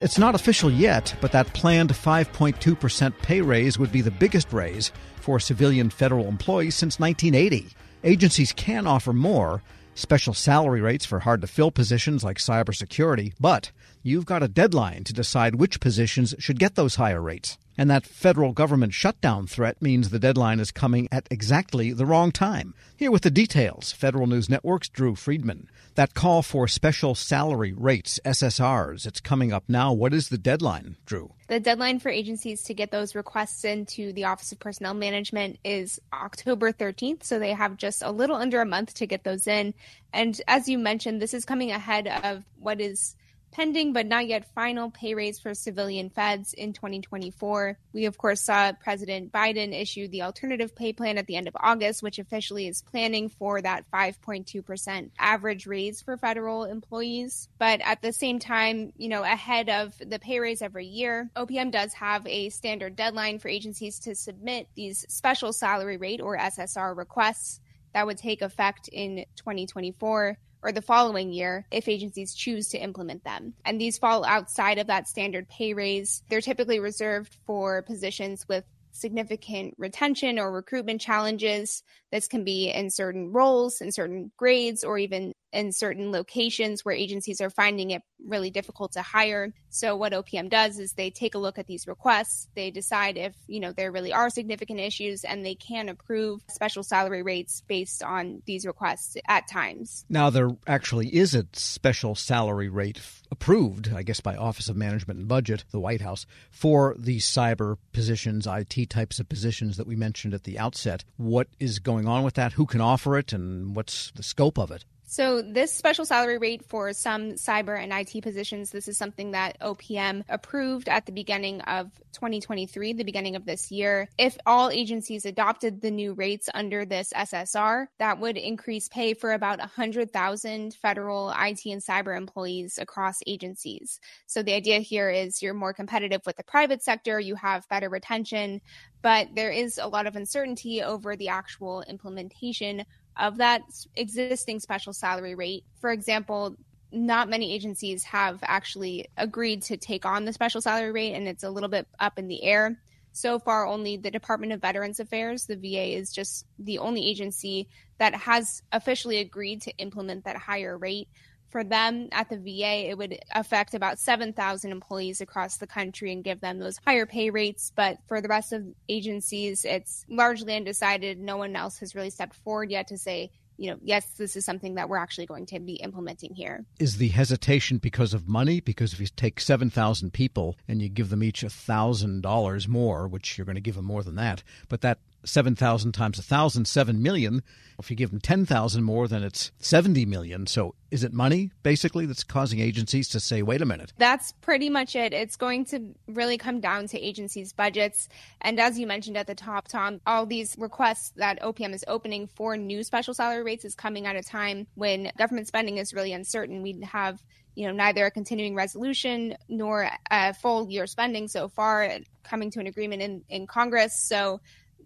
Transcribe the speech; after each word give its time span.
It's 0.00 0.16
not 0.16 0.36
official 0.36 0.70
yet, 0.70 1.12
but 1.20 1.32
that 1.32 1.52
planned 1.54 1.90
5.2% 1.90 3.18
pay 3.18 3.40
raise 3.40 3.80
would 3.80 3.90
be 3.90 4.00
the 4.00 4.12
biggest 4.12 4.52
raise 4.52 4.92
for 5.20 5.40
civilian 5.40 5.90
federal 5.90 6.28
employees 6.28 6.76
since 6.76 7.00
1980. 7.00 7.70
Agencies 8.04 8.52
can 8.52 8.86
offer 8.86 9.12
more, 9.12 9.60
special 9.96 10.34
salary 10.34 10.80
rates 10.80 11.04
for 11.04 11.18
hard 11.18 11.40
to 11.40 11.48
fill 11.48 11.72
positions 11.72 12.22
like 12.22 12.36
cybersecurity, 12.36 13.32
but 13.40 13.72
you've 14.04 14.24
got 14.24 14.44
a 14.44 14.46
deadline 14.46 15.02
to 15.02 15.12
decide 15.12 15.56
which 15.56 15.80
positions 15.80 16.32
should 16.38 16.60
get 16.60 16.76
those 16.76 16.94
higher 16.94 17.20
rates. 17.20 17.58
And 17.76 17.90
that 17.90 18.06
federal 18.06 18.52
government 18.52 18.94
shutdown 18.94 19.48
threat 19.48 19.82
means 19.82 20.10
the 20.10 20.20
deadline 20.20 20.60
is 20.60 20.70
coming 20.70 21.08
at 21.10 21.26
exactly 21.28 21.92
the 21.92 22.06
wrong 22.06 22.30
time. 22.30 22.72
Here 22.96 23.10
with 23.10 23.22
the 23.22 23.30
details, 23.32 23.90
Federal 23.90 24.28
News 24.28 24.48
Network's 24.48 24.88
Drew 24.88 25.16
Friedman. 25.16 25.68
That 25.98 26.14
call 26.14 26.42
for 26.42 26.68
special 26.68 27.16
salary 27.16 27.72
rates, 27.72 28.20
SSRs, 28.24 29.04
it's 29.04 29.18
coming 29.18 29.52
up 29.52 29.64
now. 29.66 29.92
What 29.92 30.14
is 30.14 30.28
the 30.28 30.38
deadline, 30.38 30.96
Drew? 31.04 31.32
The 31.48 31.58
deadline 31.58 31.98
for 31.98 32.08
agencies 32.08 32.62
to 32.62 32.72
get 32.72 32.92
those 32.92 33.16
requests 33.16 33.64
into 33.64 34.12
the 34.12 34.26
Office 34.26 34.52
of 34.52 34.60
Personnel 34.60 34.94
Management 34.94 35.58
is 35.64 35.98
October 36.12 36.70
13th, 36.70 37.24
so 37.24 37.40
they 37.40 37.52
have 37.52 37.76
just 37.76 38.00
a 38.02 38.12
little 38.12 38.36
under 38.36 38.60
a 38.60 38.64
month 38.64 38.94
to 38.94 39.08
get 39.08 39.24
those 39.24 39.48
in. 39.48 39.74
And 40.12 40.40
as 40.46 40.68
you 40.68 40.78
mentioned, 40.78 41.20
this 41.20 41.34
is 41.34 41.44
coming 41.44 41.72
ahead 41.72 42.06
of 42.06 42.44
what 42.60 42.80
is 42.80 43.16
pending 43.50 43.92
but 43.92 44.06
not 44.06 44.26
yet 44.26 44.52
final 44.54 44.90
pay 44.90 45.14
raise 45.14 45.38
for 45.38 45.54
civilian 45.54 46.10
feds 46.10 46.54
in 46.54 46.72
2024. 46.72 47.78
We, 47.92 48.06
of 48.06 48.18
course, 48.18 48.40
saw 48.40 48.72
President 48.72 49.32
Biden 49.32 49.78
issue 49.78 50.08
the 50.08 50.22
alternative 50.22 50.74
pay 50.74 50.92
plan 50.92 51.18
at 51.18 51.26
the 51.26 51.36
end 51.36 51.48
of 51.48 51.56
August, 51.58 52.02
which 52.02 52.18
officially 52.18 52.66
is 52.66 52.82
planning 52.82 53.28
for 53.28 53.60
that 53.60 53.84
5.2% 53.92 55.10
average 55.18 55.66
raise 55.66 56.02
for 56.02 56.16
federal 56.16 56.64
employees. 56.64 57.48
But 57.58 57.80
at 57.82 58.02
the 58.02 58.12
same 58.12 58.38
time, 58.38 58.92
you 58.96 59.08
know, 59.08 59.22
ahead 59.22 59.68
of 59.68 59.94
the 59.98 60.18
pay 60.18 60.40
raise 60.40 60.62
every 60.62 60.86
year, 60.86 61.30
OPM 61.36 61.70
does 61.70 61.92
have 61.94 62.26
a 62.26 62.50
standard 62.50 62.96
deadline 62.96 63.38
for 63.38 63.48
agencies 63.48 63.98
to 64.00 64.14
submit 64.14 64.68
these 64.74 65.04
special 65.08 65.52
salary 65.52 65.96
rate 65.96 66.20
or 66.20 66.36
SSR 66.36 66.96
requests 66.96 67.60
that 67.94 68.06
would 68.06 68.18
take 68.18 68.42
effect 68.42 68.88
in 68.88 69.24
2024 69.36 70.38
or 70.62 70.72
the 70.72 70.82
following 70.82 71.32
year 71.32 71.66
if 71.70 71.88
agencies 71.88 72.34
choose 72.34 72.68
to 72.68 72.78
implement 72.78 73.24
them. 73.24 73.54
And 73.64 73.80
these 73.80 73.98
fall 73.98 74.24
outside 74.24 74.78
of 74.78 74.88
that 74.88 75.08
standard 75.08 75.48
pay 75.48 75.74
raise. 75.74 76.22
They're 76.28 76.40
typically 76.40 76.80
reserved 76.80 77.36
for 77.46 77.82
positions 77.82 78.46
with 78.48 78.64
significant 78.90 79.74
retention 79.78 80.38
or 80.38 80.50
recruitment 80.50 81.00
challenges. 81.00 81.82
This 82.10 82.26
can 82.26 82.44
be 82.44 82.70
in 82.70 82.90
certain 82.90 83.32
roles, 83.32 83.80
in 83.80 83.92
certain 83.92 84.32
grades, 84.36 84.82
or 84.84 84.98
even 84.98 85.32
in 85.52 85.72
certain 85.72 86.12
locations 86.12 86.84
where 86.84 86.94
agencies 86.94 87.40
are 87.40 87.50
finding 87.50 87.90
it 87.90 88.02
really 88.26 88.50
difficult 88.50 88.92
to 88.92 89.02
hire. 89.02 89.52
So 89.70 89.96
what 89.96 90.12
OPM 90.12 90.50
does 90.50 90.78
is 90.78 90.92
they 90.92 91.10
take 91.10 91.34
a 91.34 91.38
look 91.38 91.58
at 91.58 91.66
these 91.66 91.86
requests, 91.86 92.48
they 92.54 92.70
decide 92.70 93.16
if, 93.16 93.34
you 93.46 93.60
know, 93.60 93.72
there 93.72 93.92
really 93.92 94.12
are 94.12 94.30
significant 94.30 94.80
issues 94.80 95.24
and 95.24 95.44
they 95.44 95.54
can 95.54 95.88
approve 95.88 96.42
special 96.48 96.82
salary 96.82 97.22
rates 97.22 97.62
based 97.66 98.02
on 98.02 98.42
these 98.46 98.66
requests 98.66 99.16
at 99.26 99.48
times. 99.48 100.04
Now 100.08 100.30
there 100.30 100.50
actually 100.66 101.14
is 101.14 101.34
a 101.34 101.46
special 101.52 102.14
salary 102.14 102.68
rate 102.68 103.00
approved, 103.30 103.92
I 103.94 104.02
guess 104.02 104.20
by 104.20 104.36
Office 104.36 104.68
of 104.68 104.76
Management 104.76 105.20
and 105.20 105.28
Budget, 105.28 105.64
the 105.70 105.80
White 105.80 106.00
House, 106.00 106.26
for 106.50 106.94
these 106.98 107.26
cyber 107.26 107.76
positions, 107.92 108.46
IT 108.46 108.90
types 108.90 109.20
of 109.20 109.28
positions 109.28 109.76
that 109.76 109.86
we 109.86 109.96
mentioned 109.96 110.34
at 110.34 110.44
the 110.44 110.58
outset. 110.58 111.04
What 111.16 111.48
is 111.60 111.78
going 111.78 112.08
on 112.08 112.22
with 112.22 112.34
that? 112.34 112.52
Who 112.54 112.66
can 112.66 112.80
offer 112.80 113.16
it 113.16 113.32
and 113.32 113.76
what's 113.76 114.10
the 114.12 114.22
scope 114.22 114.58
of 114.58 114.70
it? 114.70 114.84
So, 115.10 115.40
this 115.40 115.72
special 115.72 116.04
salary 116.04 116.36
rate 116.36 116.66
for 116.66 116.92
some 116.92 117.32
cyber 117.32 117.82
and 117.82 117.94
IT 117.94 118.22
positions, 118.22 118.68
this 118.68 118.88
is 118.88 118.98
something 118.98 119.30
that 119.30 119.58
OPM 119.58 120.24
approved 120.28 120.86
at 120.86 121.06
the 121.06 121.12
beginning 121.12 121.62
of 121.62 121.90
2023, 122.12 122.92
the 122.92 123.04
beginning 123.04 123.34
of 123.34 123.46
this 123.46 123.70
year. 123.70 124.10
If 124.18 124.36
all 124.44 124.68
agencies 124.68 125.24
adopted 125.24 125.80
the 125.80 125.90
new 125.90 126.12
rates 126.12 126.50
under 126.52 126.84
this 126.84 127.14
SSR, 127.16 127.86
that 127.98 128.20
would 128.20 128.36
increase 128.36 128.88
pay 128.88 129.14
for 129.14 129.32
about 129.32 129.60
100,000 129.60 130.74
federal 130.74 131.30
IT 131.30 131.64
and 131.64 131.82
cyber 131.82 132.14
employees 132.14 132.78
across 132.78 133.20
agencies. 133.26 134.00
So, 134.26 134.42
the 134.42 134.52
idea 134.52 134.80
here 134.80 135.08
is 135.08 135.40
you're 135.40 135.54
more 135.54 135.72
competitive 135.72 136.20
with 136.26 136.36
the 136.36 136.44
private 136.44 136.82
sector, 136.82 137.18
you 137.18 137.34
have 137.36 137.66
better 137.70 137.88
retention, 137.88 138.60
but 139.00 139.28
there 139.34 139.52
is 139.52 139.78
a 139.78 139.88
lot 139.88 140.06
of 140.06 140.16
uncertainty 140.16 140.82
over 140.82 141.16
the 141.16 141.28
actual 141.28 141.82
implementation 141.88 142.84
of 143.18 143.38
that 143.38 143.62
existing 143.96 144.60
special 144.60 144.92
salary 144.92 145.34
rate. 145.34 145.64
For 145.80 145.90
example, 145.90 146.56
not 146.90 147.28
many 147.28 147.52
agencies 147.52 148.04
have 148.04 148.38
actually 148.42 149.08
agreed 149.16 149.62
to 149.62 149.76
take 149.76 150.06
on 150.06 150.24
the 150.24 150.32
special 150.32 150.60
salary 150.60 150.92
rate, 150.92 151.14
and 151.14 151.28
it's 151.28 151.44
a 151.44 151.50
little 151.50 151.68
bit 151.68 151.86
up 152.00 152.18
in 152.18 152.28
the 152.28 152.42
air. 152.44 152.80
So 153.12 153.38
far, 153.38 153.66
only 153.66 153.96
the 153.96 154.10
Department 154.10 154.52
of 154.52 154.60
Veterans 154.60 155.00
Affairs, 155.00 155.46
the 155.46 155.56
VA, 155.56 155.96
is 155.96 156.12
just 156.12 156.46
the 156.58 156.78
only 156.78 157.06
agency 157.06 157.68
that 157.98 158.14
has 158.14 158.62
officially 158.72 159.18
agreed 159.18 159.62
to 159.62 159.76
implement 159.78 160.24
that 160.24 160.36
higher 160.36 160.78
rate 160.78 161.08
for 161.50 161.64
them 161.64 162.08
at 162.12 162.28
the 162.28 162.36
VA, 162.36 162.90
it 162.90 162.98
would 162.98 163.18
affect 163.32 163.74
about 163.74 163.98
7,000 163.98 164.70
employees 164.70 165.20
across 165.20 165.56
the 165.56 165.66
country 165.66 166.12
and 166.12 166.24
give 166.24 166.40
them 166.40 166.58
those 166.58 166.78
higher 166.86 167.06
pay 167.06 167.30
rates. 167.30 167.72
But 167.74 167.98
for 168.06 168.20
the 168.20 168.28
rest 168.28 168.52
of 168.52 168.64
agencies, 168.88 169.64
it's 169.64 170.04
largely 170.08 170.54
undecided. 170.56 171.18
No 171.18 171.36
one 171.36 171.56
else 171.56 171.78
has 171.78 171.94
really 171.94 172.10
stepped 172.10 172.36
forward 172.36 172.70
yet 172.70 172.88
to 172.88 172.98
say, 172.98 173.30
you 173.56 173.70
know, 173.70 173.78
yes, 173.82 174.06
this 174.16 174.36
is 174.36 174.44
something 174.44 174.76
that 174.76 174.88
we're 174.88 174.98
actually 174.98 175.26
going 175.26 175.46
to 175.46 175.58
be 175.58 175.74
implementing 175.74 176.32
here. 176.32 176.64
Is 176.78 176.98
the 176.98 177.08
hesitation 177.08 177.78
because 177.78 178.14
of 178.14 178.28
money? 178.28 178.60
Because 178.60 178.92
if 178.92 179.00
you 179.00 179.08
take 179.08 179.40
7,000 179.40 180.12
people 180.12 180.56
and 180.68 180.80
you 180.80 180.88
give 180.88 181.10
them 181.10 181.24
each 181.24 181.42
$1,000 181.42 182.68
more, 182.68 183.08
which 183.08 183.36
you're 183.36 183.44
going 183.44 183.56
to 183.56 183.60
give 183.60 183.74
them 183.74 183.84
more 183.84 184.04
than 184.04 184.14
that, 184.14 184.44
but 184.68 184.82
that 184.82 184.98
7,000 185.24 185.92
times 185.92 186.18
1,000, 186.18 186.66
7 186.66 187.02
million. 187.02 187.42
If 187.78 187.90
you 187.90 187.96
give 187.96 188.10
them 188.10 188.20
10,000 188.20 188.82
more, 188.82 189.06
then 189.06 189.22
it's 189.22 189.52
70 189.58 190.06
million. 190.06 190.46
So 190.46 190.74
is 190.90 191.04
it 191.04 191.12
money, 191.12 191.52
basically, 191.62 192.06
that's 192.06 192.24
causing 192.24 192.60
agencies 192.60 193.08
to 193.10 193.20
say, 193.20 193.42
wait 193.42 193.62
a 193.62 193.66
minute? 193.66 193.92
That's 193.98 194.32
pretty 194.32 194.68
much 194.68 194.96
it. 194.96 195.12
It's 195.12 195.36
going 195.36 195.64
to 195.66 195.94
really 196.08 196.38
come 196.38 196.60
down 196.60 196.88
to 196.88 197.00
agencies' 197.00 197.52
budgets. 197.52 198.08
And 198.40 198.58
as 198.58 198.78
you 198.78 198.86
mentioned 198.86 199.16
at 199.16 199.26
the 199.26 199.34
top, 199.34 199.68
Tom, 199.68 200.00
all 200.06 200.26
these 200.26 200.56
requests 200.58 201.12
that 201.16 201.40
OPM 201.40 201.72
is 201.74 201.84
opening 201.86 202.26
for 202.26 202.56
new 202.56 202.82
special 202.82 203.14
salary 203.14 203.42
rates 203.42 203.64
is 203.64 203.74
coming 203.74 204.06
at 204.06 204.16
a 204.16 204.22
time 204.22 204.66
when 204.74 205.12
government 205.16 205.46
spending 205.46 205.78
is 205.78 205.94
really 205.94 206.12
uncertain. 206.12 206.62
We 206.62 206.80
have 206.82 207.22
you 207.58 207.66
know, 207.66 207.72
neither 207.72 208.06
a 208.06 208.10
continuing 208.12 208.54
resolution 208.54 209.36
nor 209.48 209.90
a 210.12 210.32
full 210.32 210.70
year 210.70 210.86
spending 210.86 211.26
so 211.26 211.48
far 211.48 211.90
coming 212.22 212.52
to 212.52 212.60
an 212.60 212.68
agreement 212.68 213.02
in, 213.02 213.24
in 213.28 213.48
Congress. 213.48 214.00
So 214.00 214.40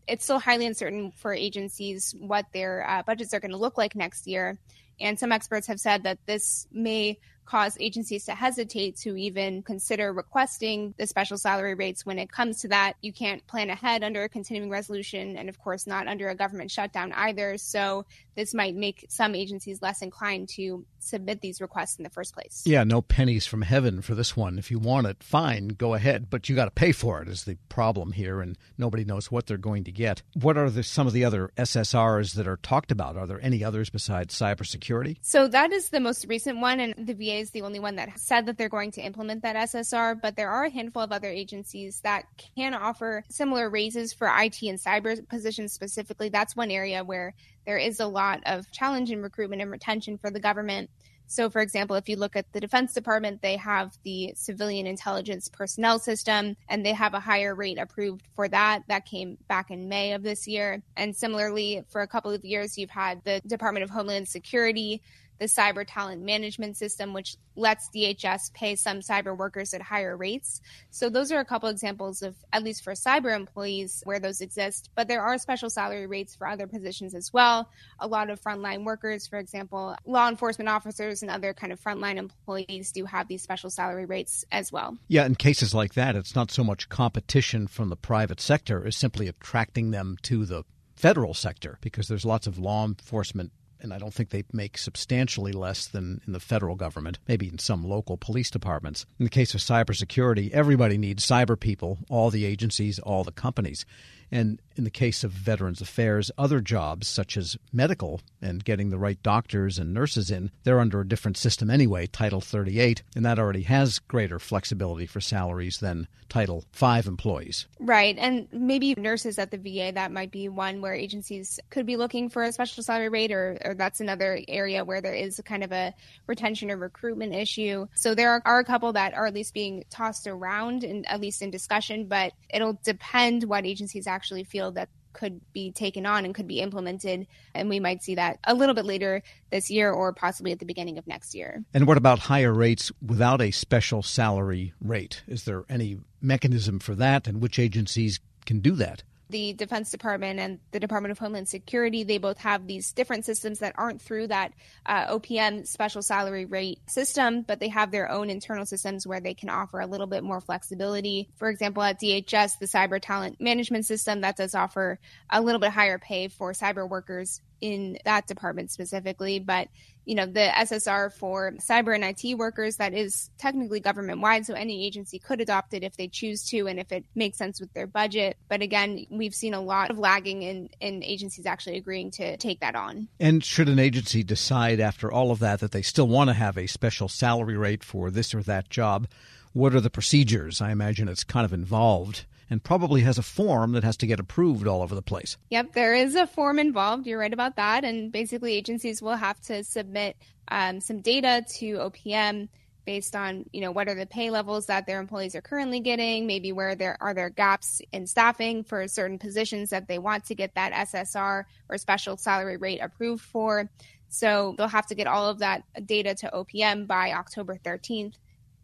it's 0.06 0.24
still 0.24 0.38
highly 0.38 0.66
uncertain 0.66 1.12
for 1.12 1.32
agencies 1.32 2.14
what 2.18 2.46
their 2.52 2.88
uh, 2.88 3.02
budgets 3.02 3.32
are 3.34 3.40
going 3.40 3.50
to 3.50 3.56
look 3.56 3.78
like 3.78 3.94
next 3.94 4.26
year. 4.26 4.58
And 5.00 5.18
some 5.18 5.32
experts 5.32 5.66
have 5.66 5.80
said 5.80 6.04
that 6.04 6.18
this 6.26 6.66
may 6.70 7.18
cause 7.44 7.76
agencies 7.80 8.24
to 8.26 8.34
hesitate 8.34 8.96
to 8.98 9.16
even 9.16 9.62
consider 9.62 10.12
requesting 10.12 10.94
the 10.98 11.06
special 11.06 11.36
salary 11.36 11.74
rates 11.74 12.06
when 12.06 12.18
it 12.18 12.30
comes 12.30 12.60
to 12.60 12.68
that. 12.68 12.94
You 13.02 13.12
can't 13.12 13.46
plan 13.46 13.70
ahead 13.70 14.02
under 14.02 14.22
a 14.22 14.28
continuing 14.28 14.70
resolution, 14.70 15.36
and 15.36 15.48
of 15.48 15.58
course, 15.58 15.86
not 15.86 16.08
under 16.08 16.28
a 16.28 16.34
government 16.34 16.70
shutdown 16.70 17.12
either. 17.12 17.58
So, 17.58 18.06
this 18.34 18.54
might 18.54 18.74
make 18.74 19.04
some 19.08 19.34
agencies 19.34 19.82
less 19.82 20.00
inclined 20.00 20.48
to 20.50 20.86
submit 20.98 21.40
these 21.40 21.60
requests 21.60 21.96
in 21.96 22.04
the 22.04 22.10
first 22.10 22.34
place. 22.34 22.62
Yeah, 22.64 22.84
no 22.84 23.02
pennies 23.02 23.46
from 23.46 23.62
heaven 23.62 24.00
for 24.00 24.14
this 24.14 24.36
one. 24.36 24.58
If 24.58 24.70
you 24.70 24.78
want 24.78 25.06
it, 25.06 25.22
fine, 25.22 25.68
go 25.68 25.94
ahead, 25.94 26.30
but 26.30 26.48
you 26.48 26.56
got 26.56 26.64
to 26.66 26.70
pay 26.70 26.92
for 26.92 27.20
it 27.20 27.28
is 27.28 27.44
the 27.44 27.58
problem 27.68 28.12
here 28.12 28.40
and 28.40 28.56
nobody 28.78 29.04
knows 29.04 29.30
what 29.30 29.46
they're 29.46 29.58
going 29.58 29.84
to 29.84 29.92
get. 29.92 30.22
What 30.34 30.56
are 30.56 30.70
the, 30.70 30.82
some 30.82 31.06
of 31.06 31.12
the 31.12 31.24
other 31.24 31.50
SSRs 31.56 32.34
that 32.34 32.48
are 32.48 32.56
talked 32.58 32.90
about? 32.90 33.16
Are 33.16 33.26
there 33.26 33.40
any 33.42 33.62
others 33.64 33.90
besides 33.90 34.38
cybersecurity? 34.38 35.18
So 35.20 35.48
that 35.48 35.72
is 35.72 35.90
the 35.90 36.00
most 36.00 36.26
recent 36.28 36.60
one 36.60 36.80
and 36.80 36.94
the 36.96 37.14
VA 37.14 37.31
is 37.38 37.50
the 37.50 37.62
only 37.62 37.80
one 37.80 37.96
that 37.96 38.18
said 38.18 38.46
that 38.46 38.58
they're 38.58 38.68
going 38.68 38.90
to 38.92 39.00
implement 39.00 39.42
that 39.42 39.56
SSR, 39.56 40.20
but 40.20 40.36
there 40.36 40.50
are 40.50 40.64
a 40.64 40.70
handful 40.70 41.02
of 41.02 41.12
other 41.12 41.28
agencies 41.28 42.00
that 42.00 42.24
can 42.56 42.74
offer 42.74 43.24
similar 43.28 43.70
raises 43.70 44.12
for 44.12 44.28
IT 44.28 44.62
and 44.62 44.78
cyber 44.78 45.26
positions 45.28 45.72
specifically. 45.72 46.28
That's 46.28 46.56
one 46.56 46.70
area 46.70 47.04
where 47.04 47.34
there 47.66 47.78
is 47.78 48.00
a 48.00 48.06
lot 48.06 48.40
of 48.46 48.70
challenge 48.70 49.10
in 49.10 49.22
recruitment 49.22 49.62
and 49.62 49.70
retention 49.70 50.18
for 50.18 50.30
the 50.30 50.40
government. 50.40 50.90
So, 51.32 51.48
for 51.48 51.62
example, 51.62 51.96
if 51.96 52.10
you 52.10 52.16
look 52.16 52.36
at 52.36 52.52
the 52.52 52.60
Defense 52.60 52.92
Department, 52.92 53.40
they 53.40 53.56
have 53.56 53.96
the 54.02 54.34
Civilian 54.36 54.86
Intelligence 54.86 55.48
Personnel 55.48 55.98
System, 55.98 56.56
and 56.68 56.84
they 56.84 56.92
have 56.92 57.14
a 57.14 57.20
higher 57.20 57.54
rate 57.54 57.78
approved 57.78 58.26
for 58.36 58.48
that. 58.48 58.82
That 58.88 59.06
came 59.06 59.38
back 59.48 59.70
in 59.70 59.88
May 59.88 60.12
of 60.12 60.22
this 60.22 60.46
year. 60.46 60.82
And 60.94 61.16
similarly, 61.16 61.84
for 61.88 62.02
a 62.02 62.06
couple 62.06 62.32
of 62.32 62.44
years, 62.44 62.76
you've 62.76 62.90
had 62.90 63.24
the 63.24 63.40
Department 63.46 63.84
of 63.84 63.88
Homeland 63.88 64.28
Security 64.28 65.00
the 65.42 65.48
cyber 65.48 65.84
talent 65.84 66.22
management 66.22 66.76
system, 66.76 67.12
which 67.12 67.36
lets 67.56 67.90
DHS 67.90 68.54
pay 68.54 68.76
some 68.76 69.00
cyber 69.00 69.36
workers 69.36 69.74
at 69.74 69.82
higher 69.82 70.16
rates. 70.16 70.60
So 70.90 71.10
those 71.10 71.32
are 71.32 71.40
a 71.40 71.44
couple 71.44 71.68
examples 71.68 72.22
of, 72.22 72.36
at 72.52 72.62
least 72.62 72.84
for 72.84 72.92
cyber 72.92 73.34
employees, 73.34 74.02
where 74.04 74.20
those 74.20 74.40
exist. 74.40 74.90
But 74.94 75.08
there 75.08 75.20
are 75.20 75.36
special 75.38 75.68
salary 75.68 76.06
rates 76.06 76.36
for 76.36 76.46
other 76.46 76.68
positions 76.68 77.12
as 77.12 77.32
well. 77.32 77.68
A 77.98 78.06
lot 78.06 78.30
of 78.30 78.40
frontline 78.40 78.84
workers, 78.84 79.26
for 79.26 79.40
example, 79.40 79.96
law 80.06 80.28
enforcement 80.28 80.68
officers 80.68 81.22
and 81.22 81.30
other 81.30 81.52
kind 81.52 81.72
of 81.72 81.80
frontline 81.80 82.18
employees 82.18 82.92
do 82.92 83.04
have 83.04 83.26
these 83.26 83.42
special 83.42 83.68
salary 83.68 84.04
rates 84.04 84.44
as 84.52 84.70
well. 84.70 84.96
Yeah, 85.08 85.26
in 85.26 85.34
cases 85.34 85.74
like 85.74 85.94
that, 85.94 86.14
it's 86.14 86.36
not 86.36 86.52
so 86.52 86.62
much 86.62 86.88
competition 86.88 87.66
from 87.66 87.88
the 87.88 87.96
private 87.96 88.40
sector 88.40 88.86
as 88.86 88.96
simply 88.96 89.26
attracting 89.26 89.90
them 89.90 90.18
to 90.22 90.46
the 90.46 90.62
federal 90.94 91.34
sector 91.34 91.78
because 91.80 92.06
there's 92.06 92.24
lots 92.24 92.46
of 92.46 92.58
law 92.58 92.84
enforcement 92.84 93.50
and 93.82 93.92
I 93.92 93.98
don't 93.98 94.14
think 94.14 94.30
they 94.30 94.44
make 94.52 94.78
substantially 94.78 95.52
less 95.52 95.86
than 95.86 96.20
in 96.26 96.32
the 96.32 96.40
federal 96.40 96.76
government, 96.76 97.18
maybe 97.28 97.48
in 97.48 97.58
some 97.58 97.84
local 97.84 98.16
police 98.16 98.50
departments. 98.50 99.04
In 99.18 99.24
the 99.24 99.30
case 99.30 99.54
of 99.54 99.60
cybersecurity, 99.60 100.50
everybody 100.52 100.96
needs 100.98 101.26
cyber 101.26 101.58
people, 101.58 101.98
all 102.08 102.30
the 102.30 102.44
agencies, 102.44 102.98
all 102.98 103.24
the 103.24 103.32
companies. 103.32 103.84
And 104.32 104.60
in 104.76 104.84
the 104.84 104.90
case 104.90 105.22
of 105.22 105.30
Veterans 105.30 105.80
Affairs, 105.80 106.30
other 106.38 106.60
jobs 106.60 107.06
such 107.06 107.36
as 107.36 107.56
medical 107.72 108.22
and 108.40 108.64
getting 108.64 108.90
the 108.90 108.98
right 108.98 109.22
doctors 109.22 109.78
and 109.78 109.92
nurses 109.92 110.30
in, 110.30 110.50
they're 110.64 110.80
under 110.80 111.00
a 111.00 111.08
different 111.08 111.36
system 111.36 111.70
anyway, 111.70 112.06
Title 112.06 112.40
38, 112.40 113.02
and 113.14 113.24
that 113.24 113.38
already 113.38 113.62
has 113.62 113.98
greater 113.98 114.38
flexibility 114.38 115.06
for 115.06 115.20
salaries 115.20 115.78
than 115.78 116.08
Title 116.28 116.64
5 116.72 117.06
employees. 117.06 117.66
Right. 117.78 118.16
And 118.18 118.48
maybe 118.52 118.94
nurses 118.96 119.38
at 119.38 119.50
the 119.50 119.58
VA, 119.58 119.92
that 119.92 120.10
might 120.10 120.30
be 120.30 120.48
one 120.48 120.80
where 120.80 120.94
agencies 120.94 121.60
could 121.68 121.84
be 121.84 121.96
looking 121.96 122.30
for 122.30 122.42
a 122.42 122.52
special 122.52 122.82
salary 122.82 123.10
rate, 123.10 123.32
or, 123.32 123.58
or 123.62 123.74
that's 123.74 124.00
another 124.00 124.40
area 124.48 124.82
where 124.82 125.02
there 125.02 125.14
is 125.14 125.40
kind 125.44 125.62
of 125.62 125.72
a 125.72 125.92
retention 126.26 126.70
or 126.70 126.78
recruitment 126.78 127.34
issue. 127.34 127.86
So 127.94 128.14
there 128.14 128.30
are, 128.30 128.42
are 128.46 128.60
a 128.60 128.64
couple 128.64 128.94
that 128.94 129.12
are 129.12 129.26
at 129.26 129.34
least 129.34 129.52
being 129.52 129.84
tossed 129.90 130.26
around, 130.26 130.84
and 130.84 131.06
at 131.06 131.20
least 131.20 131.42
in 131.42 131.50
discussion, 131.50 132.06
but 132.06 132.32
it'll 132.48 132.78
depend 132.82 133.44
what 133.44 133.66
agencies 133.66 134.06
actually 134.06 134.21
actually 134.22 134.44
feel 134.44 134.70
that 134.70 134.88
could 135.12 135.40
be 135.52 135.72
taken 135.72 136.06
on 136.06 136.24
and 136.24 136.32
could 136.32 136.46
be 136.46 136.60
implemented. 136.60 137.26
And 137.56 137.68
we 137.68 137.80
might 137.80 138.04
see 138.04 138.14
that 138.14 138.38
a 138.44 138.54
little 138.54 138.74
bit 138.74 138.84
later 138.84 139.20
this 139.50 139.68
year 139.68 139.90
or 139.90 140.12
possibly 140.12 140.52
at 140.52 140.60
the 140.60 140.64
beginning 140.64 140.96
of 140.96 141.08
next 141.08 141.34
year. 141.34 141.64
And 141.74 141.88
what 141.88 141.96
about 141.96 142.20
higher 142.20 142.52
rates 142.52 142.92
without 143.04 143.40
a 143.42 143.50
special 143.50 144.04
salary 144.04 144.74
rate? 144.80 145.24
Is 145.26 145.44
there 145.44 145.64
any 145.68 145.98
mechanism 146.20 146.78
for 146.78 146.94
that? 146.94 147.26
And 147.26 147.42
which 147.42 147.58
agencies 147.58 148.20
can 148.46 148.60
do 148.60 148.76
that? 148.76 149.02
The 149.32 149.54
Defense 149.54 149.90
Department 149.90 150.38
and 150.38 150.60
the 150.70 150.78
Department 150.78 151.10
of 151.10 151.18
Homeland 151.18 151.48
Security, 151.48 152.04
they 152.04 152.18
both 152.18 152.38
have 152.38 152.66
these 152.66 152.92
different 152.92 153.24
systems 153.24 153.58
that 153.58 153.74
aren't 153.76 154.00
through 154.00 154.28
that 154.28 154.52
uh, 154.86 155.18
OPM 155.18 155.66
special 155.66 156.02
salary 156.02 156.44
rate 156.44 156.78
system, 156.88 157.42
but 157.42 157.58
they 157.58 157.68
have 157.68 157.90
their 157.90 158.10
own 158.10 158.30
internal 158.30 158.66
systems 158.66 159.06
where 159.06 159.20
they 159.20 159.34
can 159.34 159.48
offer 159.48 159.80
a 159.80 159.86
little 159.86 160.06
bit 160.06 160.22
more 160.22 160.40
flexibility. 160.40 161.28
For 161.36 161.48
example, 161.48 161.82
at 161.82 162.00
DHS, 162.00 162.58
the 162.60 162.66
cyber 162.66 163.00
talent 163.00 163.40
management 163.40 163.86
system 163.86 164.20
that 164.20 164.36
does 164.36 164.54
offer 164.54 165.00
a 165.28 165.40
little 165.40 165.60
bit 165.60 165.70
higher 165.70 165.98
pay 165.98 166.28
for 166.28 166.52
cyber 166.52 166.88
workers 166.88 167.40
in 167.60 167.96
that 168.04 168.26
department 168.26 168.70
specifically, 168.70 169.38
but 169.38 169.68
you 170.04 170.14
know 170.14 170.26
the 170.26 170.50
SSR 170.54 171.12
for 171.12 171.52
cyber 171.52 171.94
and 171.94 172.04
IT 172.04 172.36
workers 172.36 172.76
that 172.76 172.94
is 172.94 173.30
technically 173.38 173.80
government 173.80 174.20
wide, 174.20 174.46
so 174.46 174.54
any 174.54 174.86
agency 174.86 175.18
could 175.18 175.40
adopt 175.40 175.74
it 175.74 175.82
if 175.82 175.96
they 175.96 176.08
choose 176.08 176.44
to 176.46 176.66
and 176.66 176.78
if 176.78 176.92
it 176.92 177.04
makes 177.14 177.38
sense 177.38 177.60
with 177.60 177.72
their 177.72 177.86
budget. 177.86 178.36
But 178.48 178.62
again, 178.62 179.06
we've 179.10 179.34
seen 179.34 179.54
a 179.54 179.60
lot 179.60 179.90
of 179.90 179.98
lagging 179.98 180.42
in 180.42 180.68
in 180.80 181.02
agencies 181.02 181.46
actually 181.46 181.76
agreeing 181.76 182.10
to 182.12 182.36
take 182.36 182.60
that 182.60 182.74
on. 182.74 183.08
And 183.20 183.44
should 183.44 183.68
an 183.68 183.78
agency 183.78 184.22
decide 184.22 184.80
after 184.80 185.10
all 185.10 185.30
of 185.30 185.38
that 185.40 185.60
that 185.60 185.72
they 185.72 185.82
still 185.82 186.08
want 186.08 186.30
to 186.30 186.34
have 186.34 186.56
a 186.56 186.66
special 186.66 187.08
salary 187.08 187.56
rate 187.56 187.84
for 187.84 188.10
this 188.10 188.34
or 188.34 188.42
that 188.42 188.70
job, 188.70 189.06
what 189.52 189.74
are 189.74 189.80
the 189.80 189.90
procedures? 189.90 190.60
I 190.60 190.70
imagine 190.70 191.08
it's 191.08 191.24
kind 191.24 191.44
of 191.44 191.52
involved 191.52 192.24
and 192.52 192.62
probably 192.62 193.00
has 193.00 193.16
a 193.16 193.22
form 193.22 193.72
that 193.72 193.82
has 193.82 193.96
to 193.96 194.06
get 194.06 194.20
approved 194.20 194.66
all 194.66 194.82
over 194.82 194.94
the 194.94 195.00
place. 195.00 195.38
Yep, 195.48 195.72
there 195.72 195.94
is 195.94 196.14
a 196.14 196.26
form 196.26 196.58
involved. 196.58 197.06
You're 197.06 197.18
right 197.18 197.32
about 197.32 197.56
that. 197.56 197.82
And 197.82 198.12
basically, 198.12 198.52
agencies 198.52 199.00
will 199.00 199.16
have 199.16 199.40
to 199.44 199.64
submit 199.64 200.18
um, 200.48 200.78
some 200.78 201.00
data 201.00 201.42
to 201.56 201.76
OPM 201.76 202.50
based 202.84 203.16
on 203.16 203.46
you 203.52 203.62
know 203.62 203.70
what 203.70 203.88
are 203.88 203.94
the 203.94 204.04
pay 204.04 204.28
levels 204.28 204.66
that 204.66 204.84
their 204.86 205.00
employees 205.00 205.34
are 205.34 205.40
currently 205.40 205.80
getting 205.80 206.26
maybe 206.26 206.50
where 206.50 206.74
there 206.74 206.98
are 207.00 207.14
there 207.14 207.30
gaps 207.30 207.80
in 207.92 208.08
staffing 208.08 208.64
for 208.64 208.88
certain 208.88 209.20
positions 209.20 209.70
that 209.70 209.86
they 209.86 210.00
want 210.00 210.24
to 210.24 210.34
get 210.34 210.52
that 210.56 210.72
ssr 210.88 211.44
or 211.68 211.78
special 211.78 212.16
salary 212.16 212.56
rate 212.56 212.80
approved 212.82 213.22
for 213.22 213.70
so 214.08 214.56
they'll 214.58 214.66
have 214.66 214.88
to 214.88 214.96
get 214.96 215.06
all 215.06 215.28
of 215.28 215.38
that 215.38 215.62
data 215.86 216.12
to 216.12 216.28
opm 216.34 216.84
by 216.84 217.12
october 217.12 217.56
13th 217.64 218.14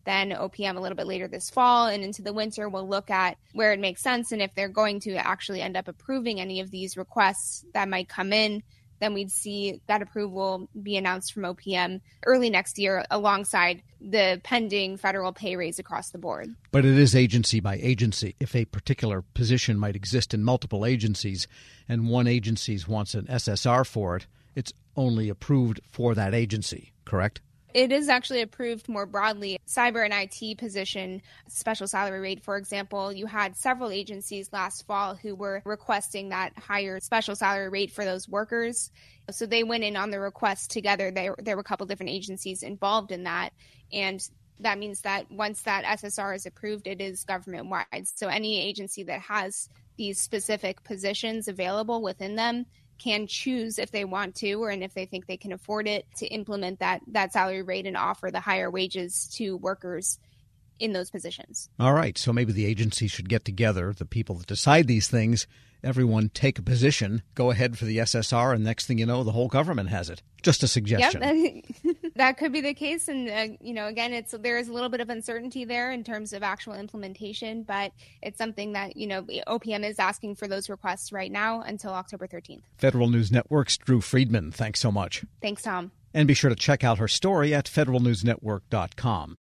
then 0.08 0.30
OPM 0.30 0.76
a 0.76 0.80
little 0.80 0.96
bit 0.96 1.06
later 1.06 1.28
this 1.28 1.50
fall 1.50 1.86
and 1.86 2.02
into 2.02 2.22
the 2.22 2.32
winter, 2.32 2.68
we'll 2.68 2.88
look 2.88 3.10
at 3.10 3.36
where 3.52 3.72
it 3.72 3.78
makes 3.78 4.02
sense 4.02 4.32
and 4.32 4.40
if 4.40 4.54
they're 4.54 4.68
going 4.68 5.00
to 5.00 5.14
actually 5.16 5.60
end 5.60 5.76
up 5.76 5.86
approving 5.86 6.40
any 6.40 6.60
of 6.60 6.70
these 6.70 6.96
requests 6.96 7.64
that 7.74 7.88
might 7.88 8.08
come 8.08 8.32
in. 8.32 8.62
Then 9.00 9.14
we'd 9.14 9.30
see 9.30 9.80
that 9.86 10.02
approval 10.02 10.68
be 10.82 10.96
announced 10.96 11.32
from 11.32 11.44
OPM 11.44 12.00
early 12.26 12.50
next 12.50 12.78
year 12.78 13.04
alongside 13.10 13.82
the 14.00 14.40
pending 14.42 14.96
federal 14.96 15.32
pay 15.32 15.54
raise 15.56 15.78
across 15.78 16.10
the 16.10 16.18
board. 16.18 16.48
But 16.72 16.84
it 16.84 16.98
is 16.98 17.14
agency 17.14 17.60
by 17.60 17.76
agency. 17.76 18.34
If 18.40 18.56
a 18.56 18.64
particular 18.64 19.22
position 19.34 19.78
might 19.78 19.94
exist 19.94 20.34
in 20.34 20.42
multiple 20.42 20.84
agencies 20.84 21.46
and 21.88 22.08
one 22.08 22.26
agency 22.26 22.80
wants 22.88 23.14
an 23.14 23.26
SSR 23.26 23.86
for 23.86 24.16
it, 24.16 24.26
it's 24.56 24.72
only 24.96 25.28
approved 25.28 25.80
for 25.86 26.14
that 26.16 26.34
agency, 26.34 26.92
correct? 27.04 27.40
It 27.74 27.92
is 27.92 28.08
actually 28.08 28.40
approved 28.40 28.88
more 28.88 29.06
broadly. 29.06 29.58
Cyber 29.66 30.04
and 30.04 30.14
IT 30.14 30.58
position 30.58 31.22
special 31.48 31.86
salary 31.86 32.20
rate, 32.20 32.42
for 32.42 32.56
example, 32.56 33.12
you 33.12 33.26
had 33.26 33.56
several 33.56 33.90
agencies 33.90 34.50
last 34.52 34.86
fall 34.86 35.14
who 35.14 35.34
were 35.34 35.62
requesting 35.64 36.30
that 36.30 36.58
higher 36.58 36.98
special 37.00 37.36
salary 37.36 37.68
rate 37.68 37.90
for 37.90 38.04
those 38.04 38.28
workers. 38.28 38.90
So 39.30 39.44
they 39.44 39.64
went 39.64 39.84
in 39.84 39.96
on 39.96 40.10
the 40.10 40.20
request 40.20 40.70
together. 40.70 41.10
There, 41.10 41.34
there 41.38 41.56
were 41.56 41.60
a 41.60 41.64
couple 41.64 41.86
different 41.86 42.10
agencies 42.10 42.62
involved 42.62 43.12
in 43.12 43.24
that. 43.24 43.50
And 43.92 44.26
that 44.60 44.78
means 44.78 45.02
that 45.02 45.30
once 45.30 45.62
that 45.62 45.84
SSR 45.84 46.34
is 46.34 46.46
approved, 46.46 46.86
it 46.86 47.00
is 47.00 47.24
government 47.24 47.68
wide. 47.68 48.06
So 48.06 48.28
any 48.28 48.60
agency 48.60 49.02
that 49.04 49.20
has 49.20 49.68
these 49.96 50.18
specific 50.18 50.82
positions 50.84 51.48
available 51.48 52.02
within 52.02 52.36
them 52.36 52.66
can 52.98 53.26
choose 53.26 53.78
if 53.78 53.90
they 53.90 54.04
want 54.04 54.34
to 54.36 54.54
or 54.54 54.70
and 54.70 54.82
if 54.82 54.94
they 54.94 55.06
think 55.06 55.26
they 55.26 55.36
can 55.36 55.52
afford 55.52 55.86
it 55.86 56.06
to 56.16 56.26
implement 56.26 56.80
that 56.80 57.00
that 57.08 57.32
salary 57.32 57.62
rate 57.62 57.86
and 57.86 57.96
offer 57.96 58.30
the 58.30 58.40
higher 58.40 58.70
wages 58.70 59.28
to 59.34 59.56
workers 59.56 60.18
in 60.78 60.92
those 60.92 61.10
positions. 61.10 61.68
All 61.78 61.92
right, 61.92 62.16
so 62.16 62.32
maybe 62.32 62.52
the 62.52 62.66
agency 62.66 63.08
should 63.08 63.28
get 63.28 63.44
together, 63.44 63.92
the 63.92 64.04
people 64.04 64.36
that 64.36 64.46
decide 64.46 64.86
these 64.86 65.08
things, 65.08 65.46
everyone 65.82 66.30
take 66.30 66.58
a 66.58 66.62
position, 66.62 67.22
go 67.34 67.50
ahead 67.50 67.78
for 67.78 67.84
the 67.84 67.98
SSR, 67.98 68.54
and 68.54 68.64
next 68.64 68.86
thing 68.86 68.98
you 68.98 69.06
know, 69.06 69.24
the 69.24 69.32
whole 69.32 69.48
government 69.48 69.88
has 69.88 70.10
it. 70.10 70.22
Just 70.42 70.62
a 70.62 70.68
suggestion. 70.68 71.22
Yep, 71.22 71.64
that 72.18 72.36
could 72.36 72.52
be 72.52 72.60
the 72.60 72.74
case, 72.74 73.08
and 73.08 73.28
uh, 73.28 73.56
you 73.60 73.72
know, 73.72 73.86
again, 73.86 74.12
it's 74.12 74.34
there 74.38 74.58
is 74.58 74.68
a 74.68 74.72
little 74.72 74.88
bit 74.88 75.00
of 75.00 75.08
uncertainty 75.08 75.64
there 75.64 75.90
in 75.90 76.04
terms 76.04 76.32
of 76.32 76.42
actual 76.42 76.74
implementation, 76.74 77.62
but 77.62 77.92
it's 78.22 78.36
something 78.36 78.72
that 78.72 78.96
you 78.96 79.06
know 79.06 79.22
OPM 79.22 79.88
is 79.88 79.98
asking 79.98 80.34
for 80.34 80.46
those 80.46 80.68
requests 80.68 81.12
right 81.12 81.32
now 81.32 81.62
until 81.62 81.92
October 81.92 82.26
13th. 82.26 82.62
Federal 82.76 83.08
News 83.08 83.32
Network's 83.32 83.76
Drew 83.76 84.00
Friedman. 84.00 84.52
Thanks 84.52 84.80
so 84.80 84.92
much. 84.92 85.24
Thanks, 85.40 85.62
Tom. 85.62 85.92
And 86.12 86.28
be 86.28 86.34
sure 86.34 86.50
to 86.50 86.56
check 86.56 86.84
out 86.84 86.98
her 86.98 87.08
story 87.08 87.54
at 87.54 87.66
federalnewsnetwork.com. 87.66 89.36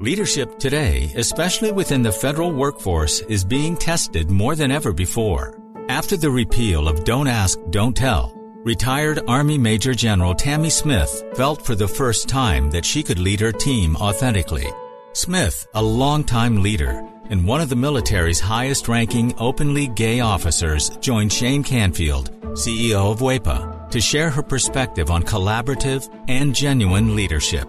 Leadership 0.00 0.58
today, 0.58 1.12
especially 1.16 1.70
within 1.70 2.02
the 2.02 2.12
federal 2.12 2.52
workforce, 2.52 3.20
is 3.20 3.44
being 3.44 3.76
tested 3.76 4.30
more 4.30 4.56
than 4.56 4.70
ever 4.72 4.92
before. 4.92 5.58
After 5.88 6.16
the 6.16 6.30
repeal 6.30 6.88
of 6.88 7.04
Don't 7.04 7.28
Ask, 7.28 7.58
Don't 7.70 7.96
Tell, 7.96 8.43
retired 8.64 9.20
Army 9.28 9.58
Major 9.58 9.92
General 9.92 10.34
Tammy 10.34 10.70
Smith 10.70 11.22
felt 11.34 11.60
for 11.60 11.74
the 11.74 11.86
first 11.86 12.30
time 12.30 12.70
that 12.70 12.86
she 12.86 13.02
could 13.02 13.18
lead 13.18 13.38
her 13.40 13.52
team 13.52 13.94
authentically. 13.96 14.66
Smith, 15.12 15.66
a 15.74 15.82
longtime 15.82 16.62
leader 16.62 17.06
and 17.28 17.46
one 17.46 17.60
of 17.60 17.68
the 17.68 17.76
military's 17.76 18.40
highest 18.40 18.88
ranking 18.88 19.34
openly 19.38 19.88
gay 19.88 20.20
officers, 20.20 20.96
joined 20.96 21.30
Shane 21.30 21.62
Canfield, 21.62 22.30
CEO 22.54 23.12
of 23.12 23.18
WEPA, 23.20 23.90
to 23.90 24.00
share 24.00 24.30
her 24.30 24.42
perspective 24.42 25.10
on 25.10 25.22
collaborative 25.24 26.08
and 26.28 26.54
genuine 26.54 27.14
leadership. 27.14 27.68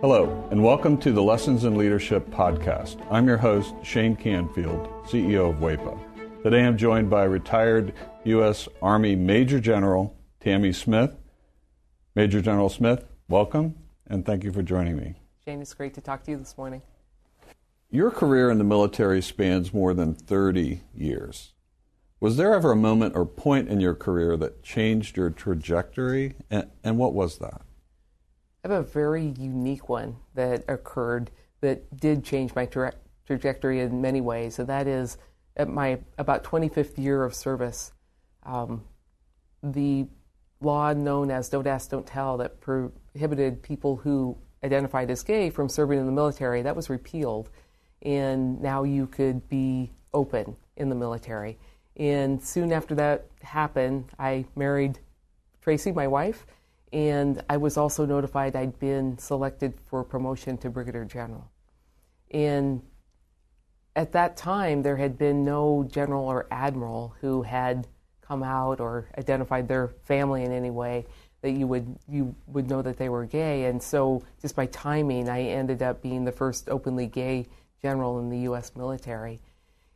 Hello, 0.00 0.48
and 0.50 0.62
welcome 0.62 0.98
to 0.98 1.12
the 1.12 1.22
Lessons 1.22 1.62
in 1.62 1.76
Leadership 1.76 2.28
podcast. 2.30 2.96
I'm 3.12 3.28
your 3.28 3.38
host, 3.38 3.74
Shane 3.84 4.16
Canfield, 4.16 4.88
CEO 5.04 5.50
of 5.50 5.56
WEPA. 5.56 5.98
Today 6.44 6.64
I'm 6.64 6.78
joined 6.78 7.10
by 7.10 7.24
retired 7.24 7.92
U.S. 8.28 8.68
Army 8.82 9.16
Major 9.16 9.58
General 9.58 10.14
Tammy 10.40 10.72
Smith. 10.72 11.16
Major 12.14 12.42
General 12.42 12.68
Smith, 12.68 13.04
welcome, 13.28 13.74
and 14.06 14.26
thank 14.26 14.44
you 14.44 14.52
for 14.52 14.62
joining 14.62 14.96
me. 14.96 15.14
Shane, 15.44 15.62
it's 15.62 15.72
great 15.72 15.94
to 15.94 16.00
talk 16.00 16.24
to 16.24 16.32
you 16.32 16.36
this 16.36 16.58
morning. 16.58 16.82
Your 17.90 18.10
career 18.10 18.50
in 18.50 18.58
the 18.58 18.64
military 18.64 19.22
spans 19.22 19.72
more 19.72 19.94
than 19.94 20.14
30 20.14 20.82
years. 20.94 21.54
Was 22.20 22.36
there 22.36 22.52
ever 22.52 22.72
a 22.72 22.76
moment 22.76 23.16
or 23.16 23.24
point 23.24 23.68
in 23.68 23.80
your 23.80 23.94
career 23.94 24.36
that 24.36 24.62
changed 24.62 25.16
your 25.16 25.30
trajectory? 25.30 26.34
And, 26.50 26.68
and 26.84 26.98
what 26.98 27.14
was 27.14 27.38
that? 27.38 27.62
I 28.62 28.68
have 28.68 28.72
a 28.72 28.82
very 28.82 29.34
unique 29.38 29.88
one 29.88 30.16
that 30.34 30.64
occurred 30.68 31.30
that 31.60 31.96
did 31.96 32.24
change 32.24 32.54
my 32.54 32.66
tra- 32.66 32.94
trajectory 33.26 33.80
in 33.80 34.02
many 34.02 34.20
ways, 34.20 34.58
and 34.58 34.68
that 34.68 34.86
is 34.86 35.16
at 35.56 35.68
my 35.68 36.00
about 36.18 36.44
25th 36.44 36.98
year 36.98 37.24
of 37.24 37.34
service. 37.34 37.92
Um, 38.48 38.82
the 39.62 40.06
law 40.60 40.92
known 40.92 41.30
as 41.30 41.48
Don't 41.48 41.66
Ask, 41.66 41.90
Don't 41.90 42.06
Tell 42.06 42.36
that 42.38 42.60
prohibited 42.60 43.62
people 43.62 43.96
who 43.96 44.36
identified 44.64 45.10
as 45.10 45.22
gay 45.22 45.50
from 45.50 45.68
serving 45.68 45.98
in 45.98 46.06
the 46.06 46.12
military, 46.12 46.62
that 46.62 46.74
was 46.74 46.90
repealed. 46.90 47.50
And 48.02 48.60
now 48.60 48.82
you 48.84 49.06
could 49.06 49.48
be 49.48 49.92
open 50.14 50.56
in 50.76 50.88
the 50.88 50.94
military. 50.94 51.58
And 51.96 52.42
soon 52.42 52.72
after 52.72 52.94
that 52.94 53.26
happened, 53.42 54.06
I 54.18 54.46
married 54.56 55.00
Tracy, 55.60 55.92
my 55.92 56.06
wife, 56.06 56.46
and 56.92 57.42
I 57.50 57.56
was 57.56 57.76
also 57.76 58.06
notified 58.06 58.56
I'd 58.56 58.78
been 58.78 59.18
selected 59.18 59.74
for 59.86 60.02
promotion 60.04 60.56
to 60.58 60.70
Brigadier 60.70 61.04
General. 61.04 61.50
And 62.30 62.82
at 63.96 64.12
that 64.12 64.36
time, 64.36 64.82
there 64.82 64.96
had 64.96 65.18
been 65.18 65.44
no 65.44 65.86
general 65.90 66.24
or 66.26 66.46
admiral 66.50 67.14
who 67.20 67.42
had 67.42 67.88
come 68.28 68.42
out 68.42 68.78
or 68.78 69.08
identified 69.16 69.66
their 69.66 69.88
family 70.04 70.44
in 70.44 70.52
any 70.52 70.70
way 70.70 71.06
that 71.40 71.52
you 71.52 71.66
would 71.66 71.98
you 72.08 72.34
would 72.46 72.68
know 72.68 72.82
that 72.82 72.98
they 72.98 73.08
were 73.08 73.24
gay. 73.24 73.64
And 73.64 73.82
so, 73.82 74.22
just 74.42 74.54
by 74.54 74.66
timing, 74.66 75.28
I 75.28 75.42
ended 75.42 75.82
up 75.82 76.02
being 76.02 76.24
the 76.24 76.32
first 76.32 76.68
openly 76.68 77.06
gay 77.06 77.46
general 77.80 78.18
in 78.18 78.28
the 78.28 78.40
U.S. 78.40 78.72
military. 78.76 79.40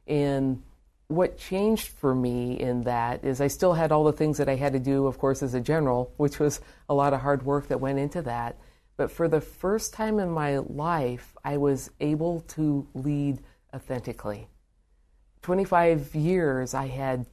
And 0.06 0.62
what 1.08 1.36
changed 1.36 1.88
for 1.88 2.14
me 2.14 2.58
in 2.58 2.82
that 2.84 3.24
is 3.24 3.40
I 3.40 3.48
still 3.48 3.74
had 3.74 3.92
all 3.92 4.04
the 4.04 4.12
things 4.12 4.38
that 4.38 4.48
I 4.48 4.56
had 4.56 4.72
to 4.72 4.78
do, 4.78 5.06
of 5.06 5.18
course, 5.18 5.42
as 5.42 5.52
a 5.54 5.60
general, 5.60 6.12
which 6.16 6.38
was 6.38 6.60
a 6.88 6.94
lot 6.94 7.12
of 7.12 7.20
hard 7.20 7.44
work 7.44 7.68
that 7.68 7.80
went 7.80 7.98
into 7.98 8.22
that. 8.22 8.56
But 8.96 9.10
for 9.10 9.28
the 9.28 9.40
first 9.40 9.92
time 9.92 10.18
in 10.18 10.30
my 10.30 10.58
life, 10.58 11.36
I 11.44 11.56
was 11.56 11.90
able 12.00 12.40
to 12.40 12.86
lead 12.94 13.40
authentically. 13.74 14.48
25 15.42 16.14
years, 16.14 16.72
I 16.72 16.86
had 16.86 17.26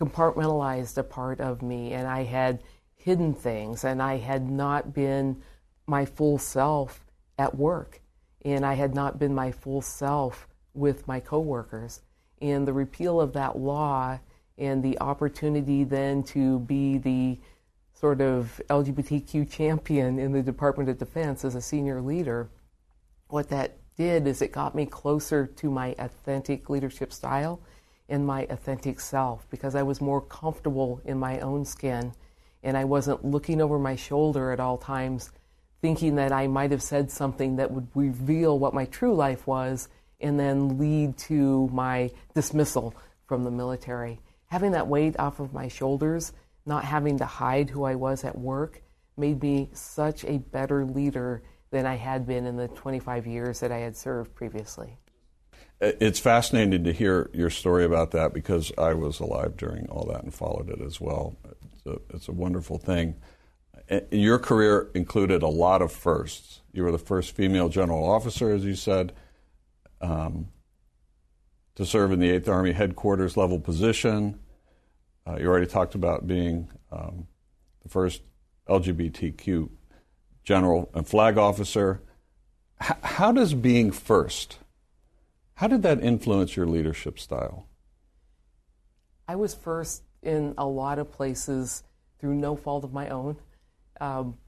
compartmentalized 0.00 0.96
a 0.96 1.02
part 1.02 1.40
of 1.40 1.62
me 1.62 1.92
and 1.92 2.08
I 2.08 2.24
had 2.24 2.62
hidden 2.96 3.34
things 3.34 3.84
and 3.84 4.02
I 4.02 4.16
had 4.16 4.48
not 4.50 4.94
been 4.94 5.42
my 5.86 6.04
full 6.04 6.38
self 6.38 7.04
at 7.38 7.56
work 7.56 8.00
and 8.44 8.64
I 8.64 8.74
had 8.74 8.94
not 8.94 9.18
been 9.18 9.34
my 9.34 9.52
full 9.52 9.82
self 9.82 10.48
with 10.74 11.06
my 11.06 11.20
coworkers. 11.20 12.00
And 12.40 12.66
the 12.66 12.72
repeal 12.72 13.20
of 13.20 13.34
that 13.34 13.58
law 13.58 14.18
and 14.56 14.82
the 14.82 14.98
opportunity 15.00 15.84
then 15.84 16.22
to 16.22 16.60
be 16.60 16.98
the 16.98 17.38
sort 17.92 18.22
of 18.22 18.60
LGBTQ 18.70 19.50
champion 19.50 20.18
in 20.18 20.32
the 20.32 20.42
Department 20.42 20.88
of 20.88 20.98
Defense 20.98 21.44
as 21.44 21.54
a 21.54 21.60
senior 21.60 22.00
leader, 22.00 22.48
what 23.28 23.50
that 23.50 23.76
did 23.96 24.26
is 24.26 24.40
it 24.40 24.52
got 24.52 24.74
me 24.74 24.86
closer 24.86 25.46
to 25.46 25.70
my 25.70 25.94
authentic 25.98 26.70
leadership 26.70 27.12
style 27.12 27.60
and 28.10 28.26
my 28.26 28.42
authentic 28.50 29.00
self 29.00 29.48
because 29.48 29.74
I 29.74 29.82
was 29.82 30.00
more 30.00 30.20
comfortable 30.20 31.00
in 31.04 31.18
my 31.18 31.38
own 31.40 31.64
skin 31.64 32.12
and 32.62 32.76
I 32.76 32.84
wasn't 32.84 33.24
looking 33.24 33.62
over 33.62 33.78
my 33.78 33.96
shoulder 33.96 34.52
at 34.52 34.60
all 34.60 34.76
times 34.76 35.30
thinking 35.80 36.16
that 36.16 36.32
I 36.32 36.46
might 36.46 36.72
have 36.72 36.82
said 36.82 37.10
something 37.10 37.56
that 37.56 37.70
would 37.70 37.88
reveal 37.94 38.58
what 38.58 38.74
my 38.74 38.84
true 38.86 39.14
life 39.14 39.46
was 39.46 39.88
and 40.20 40.38
then 40.38 40.78
lead 40.78 41.16
to 41.16 41.68
my 41.72 42.10
dismissal 42.34 42.94
from 43.26 43.44
the 43.44 43.50
military. 43.50 44.20
Having 44.46 44.72
that 44.72 44.88
weight 44.88 45.18
off 45.18 45.40
of 45.40 45.54
my 45.54 45.68
shoulders, 45.68 46.32
not 46.66 46.84
having 46.84 47.18
to 47.18 47.24
hide 47.24 47.70
who 47.70 47.84
I 47.84 47.94
was 47.94 48.24
at 48.24 48.36
work, 48.36 48.82
made 49.16 49.42
me 49.42 49.70
such 49.72 50.24
a 50.24 50.38
better 50.38 50.84
leader 50.84 51.42
than 51.70 51.86
I 51.86 51.94
had 51.94 52.26
been 52.26 52.46
in 52.46 52.56
the 52.56 52.68
25 52.68 53.26
years 53.26 53.60
that 53.60 53.72
I 53.72 53.78
had 53.78 53.96
served 53.96 54.34
previously. 54.34 54.98
It's 55.80 56.18
fascinating 56.18 56.84
to 56.84 56.92
hear 56.92 57.30
your 57.32 57.48
story 57.48 57.84
about 57.84 58.10
that 58.10 58.34
because 58.34 58.70
I 58.76 58.92
was 58.92 59.18
alive 59.18 59.56
during 59.56 59.88
all 59.88 60.06
that 60.12 60.22
and 60.22 60.34
followed 60.34 60.68
it 60.68 60.80
as 60.82 61.00
well. 61.00 61.36
It's 61.72 61.86
a, 61.86 62.14
it's 62.14 62.28
a 62.28 62.32
wonderful 62.32 62.76
thing. 62.76 63.14
Your 64.10 64.38
career 64.38 64.90
included 64.94 65.42
a 65.42 65.48
lot 65.48 65.80
of 65.80 65.90
firsts. 65.90 66.60
You 66.72 66.84
were 66.84 66.92
the 66.92 66.98
first 66.98 67.34
female 67.34 67.68
general 67.70 68.08
officer, 68.08 68.50
as 68.52 68.64
you 68.64 68.74
said, 68.74 69.14
um, 70.00 70.48
to 71.76 71.86
serve 71.86 72.12
in 72.12 72.20
the 72.20 72.28
8th 72.38 72.48
Army 72.48 72.72
headquarters 72.72 73.36
level 73.36 73.58
position. 73.58 74.38
Uh, 75.26 75.36
you 75.36 75.46
already 75.46 75.66
talked 75.66 75.94
about 75.94 76.26
being 76.26 76.68
um, 76.92 77.26
the 77.82 77.88
first 77.88 78.22
LGBTQ 78.68 79.70
general 80.44 80.90
and 80.94 81.08
flag 81.08 81.38
officer. 81.38 82.02
H- 82.82 82.96
how 83.02 83.32
does 83.32 83.54
being 83.54 83.90
first, 83.90 84.58
how 85.60 85.68
did 85.68 85.82
that 85.82 86.02
influence 86.02 86.56
your 86.56 86.64
leadership 86.64 87.18
style? 87.18 87.66
I 89.28 89.36
was 89.36 89.54
first 89.54 90.04
in 90.22 90.54
a 90.56 90.64
lot 90.64 90.98
of 90.98 91.12
places 91.12 91.82
through 92.18 92.36
no 92.36 92.56
fault 92.56 92.82
of 92.82 92.94
my 92.94 93.10
own 93.10 93.36
um, 94.00 94.38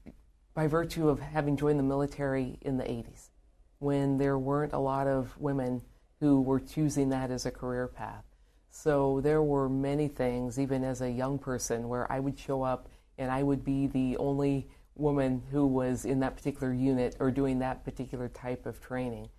by 0.55 0.65
virtue 0.65 1.09
of 1.09 1.19
having 1.19 1.55
joined 1.55 1.77
the 1.77 1.83
military 1.83 2.57
in 2.61 2.77
the 2.77 2.83
80s 2.85 3.29
when 3.77 4.17
there 4.17 4.39
weren't 4.39 4.73
a 4.73 4.79
lot 4.79 5.05
of 5.05 5.39
women 5.39 5.83
who 6.19 6.41
were 6.41 6.59
choosing 6.59 7.09
that 7.09 7.29
as 7.29 7.45
a 7.45 7.51
career 7.51 7.87
path. 7.87 8.23
So 8.71 9.21
there 9.21 9.43
were 9.43 9.69
many 9.69 10.07
things, 10.07 10.57
even 10.57 10.83
as 10.83 11.01
a 11.01 11.11
young 11.11 11.37
person, 11.37 11.89
where 11.89 12.11
I 12.11 12.19
would 12.19 12.39
show 12.39 12.63
up 12.63 12.89
and 13.19 13.29
I 13.29 13.43
would 13.43 13.63
be 13.63 13.85
the 13.85 14.17
only 14.17 14.67
woman 14.95 15.43
who 15.51 15.67
was 15.67 16.05
in 16.05 16.21
that 16.21 16.35
particular 16.35 16.73
unit 16.73 17.17
or 17.19 17.29
doing 17.29 17.59
that 17.59 17.85
particular 17.85 18.29
type 18.29 18.65
of 18.65 18.81
training. 18.81 19.29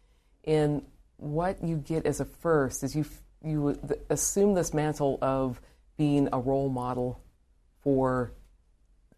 And 0.45 0.83
what 1.17 1.63
you 1.63 1.77
get 1.77 2.07
as 2.07 2.21
a 2.21 2.25
first 2.25 2.83
is 2.83 2.95
you 2.95 3.05
you 3.43 3.79
assume 4.09 4.55
this 4.55 4.73
mantle 4.73 5.19
of 5.21 5.61
being 5.97 6.29
a 6.33 6.39
role 6.39 6.69
model 6.69 7.21
for 7.83 8.33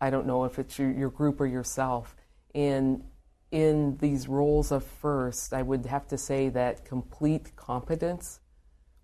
I 0.01 0.11
don't 0.11 0.27
know 0.27 0.45
if 0.45 0.59
it's 0.59 0.79
your, 0.79 0.91
your 0.91 1.11
group 1.11 1.41
or 1.41 1.47
yourself. 1.47 2.17
And 2.55 3.05
in 3.51 3.97
these 3.99 4.29
roles 4.29 4.73
of 4.73 4.85
first, 4.85 5.55
I 5.55 5.63
would 5.63 5.87
have 5.87 6.07
to 6.09 6.19
say 6.19 6.49
that 6.51 6.85
complete 6.85 7.57
competence 7.57 8.41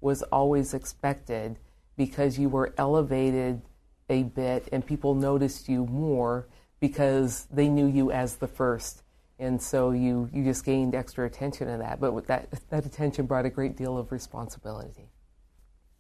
was 0.01 0.23
always 0.25 0.75
expected 0.75 1.59
because 1.97 2.39
you 2.39 2.49
were 2.49 2.75
elevated 2.77 3.63
a 4.11 4.25
bit 4.25 4.69
and 4.73 4.85
people 4.85 5.15
noticed 5.15 5.69
you 5.69 5.87
more 5.87 6.49
because 6.81 7.47
they 7.51 7.69
knew 7.69 7.87
you 7.87 8.11
as 8.11 8.37
the 8.37 8.49
first. 8.49 9.02
And 9.43 9.61
so 9.61 9.91
you, 9.91 10.31
you 10.33 10.45
just 10.45 10.65
gained 10.65 10.95
extra 10.95 11.27
attention 11.27 11.69
in 11.69 11.81
that. 11.81 11.99
But 11.99 12.29
that, 12.29 12.49
that 12.71 12.87
attention 12.87 13.27
brought 13.27 13.45
a 13.45 13.51
great 13.51 13.77
deal 13.77 13.99
of 13.99 14.13
responsibility. 14.13 15.11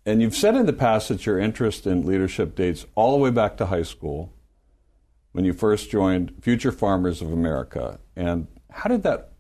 And 0.07 0.23
you've 0.23 0.37
said 0.37 0.55
in 0.55 0.67
the 0.67 0.73
past 0.73 1.09
that 1.09 1.27
your 1.27 1.41
interest 1.41 1.85
in 1.85 2.07
leadership 2.07 2.55
dates 2.55 2.87
all 2.95 3.11
the 3.11 3.19
way 3.19 3.31
back 3.31 3.57
to 3.57 3.67
high 3.67 3.83
school 3.83 4.33
when 5.33 5.45
you 5.45 5.53
first 5.53 5.91
joined 5.91 6.33
Future 6.41 6.71
Farmers 6.71 7.21
of 7.21 7.33
America. 7.33 7.99
And 8.15 8.47
how 8.71 8.89
did 8.89 9.03
that 9.03 9.33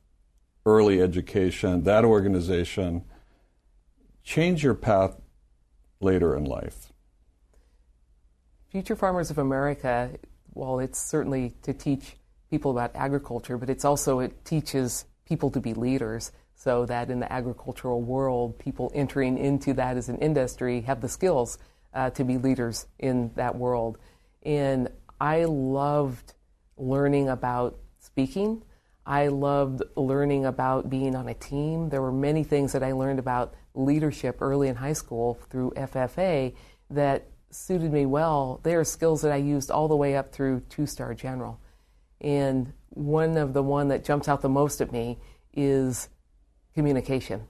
early 0.67 1.01
education, 1.01 1.85
that 1.85 2.05
organization, 2.05 3.05
change 4.25 4.65
your 4.65 4.75
path 4.75 5.21
later 6.01 6.37
in 6.37 6.45
life? 6.45 6.93
Future 8.69 8.97
Farmers 8.97 9.31
of 9.31 9.39
America, 9.39 10.11
well, 10.55 10.81
it's 10.81 11.01
certainly 11.01 11.55
to 11.63 11.73
teach 11.73 12.17
people 12.53 12.71
about 12.71 12.95
agriculture, 12.95 13.57
but 13.57 13.71
it's 13.71 13.83
also 13.83 14.19
it 14.19 14.45
teaches 14.45 15.07
people 15.25 15.51
to 15.51 15.59
be 15.59 15.73
leaders 15.73 16.33
so 16.55 16.85
that 16.85 17.11
in 17.11 17.19
the 17.19 17.33
agricultural 17.33 18.03
world, 18.03 18.59
people 18.59 18.93
entering 18.95 19.39
into 19.39 19.73
that 19.73 19.97
as 19.97 20.11
an 20.11 20.19
industry 20.19 20.83
have 20.83 21.01
the 21.01 21.09
skills 21.09 21.57
uh, 21.95 22.11
to 22.11 22.25
be 22.25 22.37
leaders 22.37 22.87
in 22.99 23.31
that 23.37 23.57
world. 23.57 23.97
And 24.43 24.91
I 25.19 25.45
loved 25.47 26.35
learning 26.77 27.31
about 27.31 27.79
speaking. 28.01 28.63
I 29.07 29.29
loved 29.29 29.83
learning 29.97 30.45
about 30.45 30.91
being 30.91 31.17
on 31.17 31.29
a 31.29 31.35
team. 31.35 31.89
There 31.89 32.03
were 32.03 32.13
many 32.13 32.45
things 32.45 32.73
that 32.73 32.83
I 32.83 32.93
learned 32.93 33.19
about 33.19 33.55
leadership 33.75 34.43
early 34.43 34.69
in 34.69 34.77
high 34.77 34.93
school 34.93 35.39
through 35.49 35.71
FFA 35.71 36.55
that 36.91 37.29
suited 37.51 37.95
me 37.95 38.05
well. 38.05 38.61
They 38.63 38.75
are 38.75 38.85
skills 38.85 39.23
that 39.23 39.33
I 39.33 39.37
used 39.37 39.71
all 39.71 39.89
the 39.89 39.97
way 39.97 40.17
up 40.17 40.33
through 40.33 40.61
two 40.69 40.85
star 40.85 41.15
general. 41.15 41.62
And 42.23 42.73
one 42.91 43.37
of 43.37 43.53
the 43.53 43.63
one 43.63 43.89
that 43.89 44.05
jumps 44.05 44.29
out 44.29 44.41
the 44.41 44.49
most 44.49 44.81
at 44.81 44.93
me 44.93 45.19
is 45.53 46.09
communication. 46.75 47.49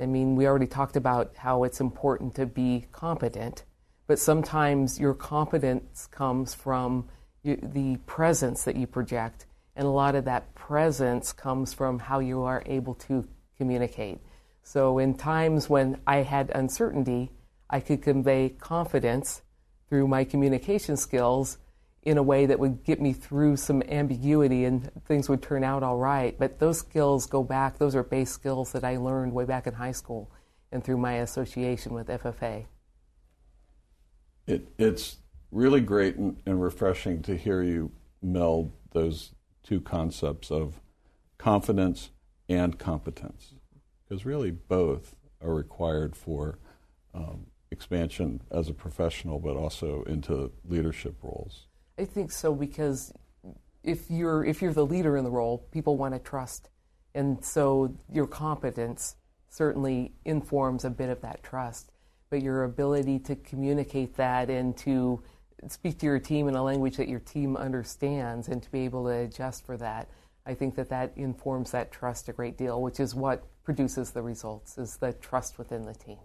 I 0.00 0.06
mean, 0.06 0.36
we 0.36 0.46
already 0.46 0.68
talked 0.68 0.96
about 0.96 1.34
how 1.36 1.64
it's 1.64 1.80
important 1.80 2.36
to 2.36 2.46
be 2.46 2.86
competent, 2.92 3.64
but 4.06 4.18
sometimes 4.18 4.98
your 4.98 5.12
competence 5.12 6.06
comes 6.06 6.54
from 6.54 7.08
the 7.42 7.96
presence 8.06 8.64
that 8.64 8.76
you 8.76 8.86
project, 8.86 9.46
and 9.74 9.86
a 9.86 9.90
lot 9.90 10.14
of 10.14 10.24
that 10.26 10.54
presence 10.54 11.32
comes 11.32 11.74
from 11.74 11.98
how 11.98 12.20
you 12.20 12.42
are 12.42 12.62
able 12.66 12.94
to 12.94 13.26
communicate. 13.56 14.20
So, 14.62 14.98
in 14.98 15.14
times 15.14 15.68
when 15.68 15.98
I 16.06 16.18
had 16.18 16.50
uncertainty, 16.54 17.32
I 17.70 17.80
could 17.80 18.02
convey 18.02 18.50
confidence 18.50 19.42
through 19.88 20.08
my 20.08 20.24
communication 20.24 20.96
skills 20.96 21.58
in 22.08 22.16
a 22.16 22.22
way 22.22 22.46
that 22.46 22.58
would 22.58 22.82
get 22.84 23.02
me 23.02 23.12
through 23.12 23.54
some 23.54 23.82
ambiguity 23.82 24.64
and 24.64 24.90
things 25.04 25.28
would 25.28 25.42
turn 25.42 25.62
out 25.62 25.82
all 25.82 25.98
right. 25.98 26.38
But 26.38 26.58
those 26.58 26.78
skills 26.78 27.26
go 27.26 27.42
back, 27.44 27.76
those 27.76 27.94
are 27.94 28.02
base 28.02 28.30
skills 28.30 28.72
that 28.72 28.82
I 28.82 28.96
learned 28.96 29.34
way 29.34 29.44
back 29.44 29.66
in 29.66 29.74
high 29.74 29.92
school 29.92 30.30
and 30.72 30.82
through 30.82 30.96
my 30.96 31.16
association 31.16 31.92
with 31.92 32.08
FFA. 32.08 32.64
It, 34.46 34.68
it's 34.78 35.18
really 35.50 35.82
great 35.82 36.16
and, 36.16 36.38
refreshing 36.46 37.20
to 37.24 37.36
hear 37.36 37.62
you 37.62 37.92
meld 38.22 38.72
those 38.92 39.34
two 39.62 39.82
concepts 39.82 40.50
of 40.50 40.80
confidence 41.36 42.08
and 42.48 42.78
competence, 42.78 43.52
because 44.08 44.24
really 44.24 44.50
both 44.50 45.14
are 45.42 45.54
required 45.54 46.16
for 46.16 46.58
um, 47.12 47.48
expansion 47.70 48.40
as 48.50 48.70
a 48.70 48.72
professional, 48.72 49.38
but 49.38 49.56
also 49.56 50.04
into 50.04 50.50
leadership 50.66 51.16
roles. 51.22 51.66
I 51.98 52.04
think 52.04 52.30
so 52.30 52.54
because 52.54 53.12
if 53.82 54.10
you're 54.10 54.44
if 54.44 54.62
you're 54.62 54.72
the 54.72 54.86
leader 54.86 55.16
in 55.16 55.24
the 55.24 55.30
role, 55.30 55.66
people 55.72 55.96
want 55.96 56.14
to 56.14 56.20
trust, 56.20 56.68
and 57.14 57.44
so 57.44 57.94
your 58.12 58.26
competence 58.26 59.16
certainly 59.48 60.12
informs 60.24 60.84
a 60.84 60.90
bit 60.90 61.08
of 61.08 61.20
that 61.22 61.42
trust. 61.42 61.90
But 62.30 62.42
your 62.42 62.64
ability 62.64 63.20
to 63.20 63.36
communicate 63.36 64.16
that 64.16 64.50
and 64.50 64.76
to 64.78 65.22
speak 65.66 65.98
to 65.98 66.06
your 66.06 66.18
team 66.18 66.46
in 66.46 66.54
a 66.54 66.62
language 66.62 66.96
that 66.98 67.08
your 67.08 67.20
team 67.20 67.56
understands 67.56 68.48
and 68.48 68.62
to 68.62 68.70
be 68.70 68.80
able 68.80 69.04
to 69.04 69.10
adjust 69.10 69.64
for 69.64 69.76
that, 69.78 70.08
I 70.46 70.54
think 70.54 70.76
that 70.76 70.90
that 70.90 71.12
informs 71.16 71.70
that 71.72 71.90
trust 71.90 72.28
a 72.28 72.32
great 72.32 72.58
deal, 72.58 72.82
which 72.82 73.00
is 73.00 73.14
what 73.14 73.44
produces 73.64 74.10
the 74.10 74.22
results, 74.22 74.78
is 74.78 74.98
the 74.98 75.14
trust 75.14 75.58
within 75.58 75.84
the 75.84 75.94
team. 75.94 76.18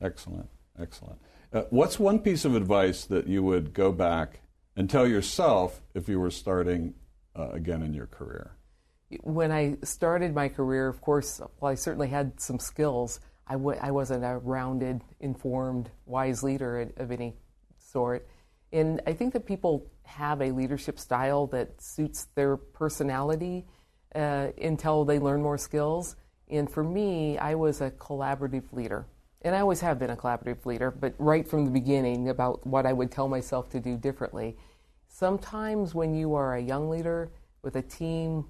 Excellent, 0.00 0.48
excellent. 0.78 1.20
Uh, 1.52 1.62
what's 1.70 1.98
one 1.98 2.18
piece 2.18 2.44
of 2.44 2.54
advice 2.56 3.04
that 3.04 3.26
you 3.26 3.42
would 3.42 3.72
go 3.72 3.92
back 3.92 4.41
and 4.76 4.88
tell 4.88 5.06
yourself 5.06 5.82
if 5.94 6.08
you 6.08 6.20
were 6.20 6.30
starting 6.30 6.94
uh, 7.36 7.50
again 7.50 7.82
in 7.82 7.94
your 7.94 8.06
career? 8.06 8.52
When 9.22 9.52
I 9.52 9.76
started 9.82 10.34
my 10.34 10.48
career, 10.48 10.88
of 10.88 11.00
course, 11.00 11.40
well, 11.60 11.70
I 11.70 11.74
certainly 11.74 12.08
had 12.08 12.40
some 12.40 12.58
skills. 12.58 13.20
I 13.46 13.54
w- 13.54 13.78
I 13.80 13.90
wasn't 13.90 14.24
a 14.24 14.38
rounded, 14.38 15.02
informed, 15.20 15.90
wise 16.06 16.42
leader 16.42 16.90
of 16.96 17.10
any 17.10 17.34
sort. 17.78 18.26
And 18.72 19.02
I 19.06 19.12
think 19.12 19.34
that 19.34 19.44
people 19.44 19.90
have 20.04 20.40
a 20.40 20.50
leadership 20.50 20.98
style 20.98 21.46
that 21.48 21.80
suits 21.80 22.28
their 22.34 22.56
personality 22.56 23.66
uh, 24.14 24.48
until 24.60 25.04
they 25.04 25.18
learn 25.18 25.42
more 25.42 25.58
skills. 25.58 26.16
And 26.48 26.70
for 26.70 26.82
me, 26.82 27.36
I 27.38 27.54
was 27.54 27.80
a 27.80 27.90
collaborative 27.90 28.72
leader. 28.72 29.06
And 29.44 29.56
I 29.56 29.60
always 29.60 29.80
have 29.80 29.98
been 29.98 30.10
a 30.10 30.16
collaborative 30.16 30.64
leader, 30.64 30.90
but 30.90 31.14
right 31.18 31.46
from 31.46 31.64
the 31.64 31.70
beginning 31.70 32.28
about 32.28 32.64
what 32.64 32.86
I 32.86 32.92
would 32.92 33.10
tell 33.10 33.28
myself 33.28 33.68
to 33.70 33.80
do 33.80 33.96
differently. 33.96 34.56
Sometimes 35.08 35.94
when 35.94 36.14
you 36.14 36.34
are 36.34 36.54
a 36.54 36.62
young 36.62 36.88
leader 36.88 37.32
with 37.62 37.76
a 37.76 37.82
team 37.82 38.46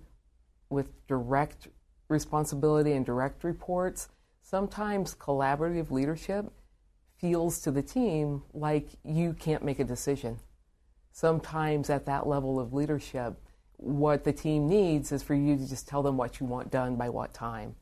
with 0.68 1.06
direct 1.06 1.68
responsibility 2.08 2.92
and 2.92 3.06
direct 3.06 3.42
reports, 3.42 4.10
sometimes 4.42 5.14
collaborative 5.14 5.90
leadership 5.90 6.52
feels 7.16 7.60
to 7.60 7.70
the 7.70 7.82
team 7.82 8.42
like 8.52 8.88
you 9.04 9.32
can't 9.32 9.64
make 9.64 9.78
a 9.78 9.84
decision. 9.84 10.40
Sometimes 11.10 11.88
at 11.88 12.04
that 12.06 12.26
level 12.26 12.60
of 12.60 12.72
leadership, 12.72 13.40
what 13.76 14.24
the 14.24 14.32
team 14.32 14.68
needs 14.68 15.10
is 15.10 15.22
for 15.22 15.34
you 15.34 15.56
to 15.56 15.68
just 15.68 15.88
tell 15.88 16.02
them 16.02 16.16
what 16.16 16.38
you 16.38 16.46
want 16.46 16.70
done 16.70 16.96
by 16.96 17.08
what 17.08 17.32
time. 17.32 17.74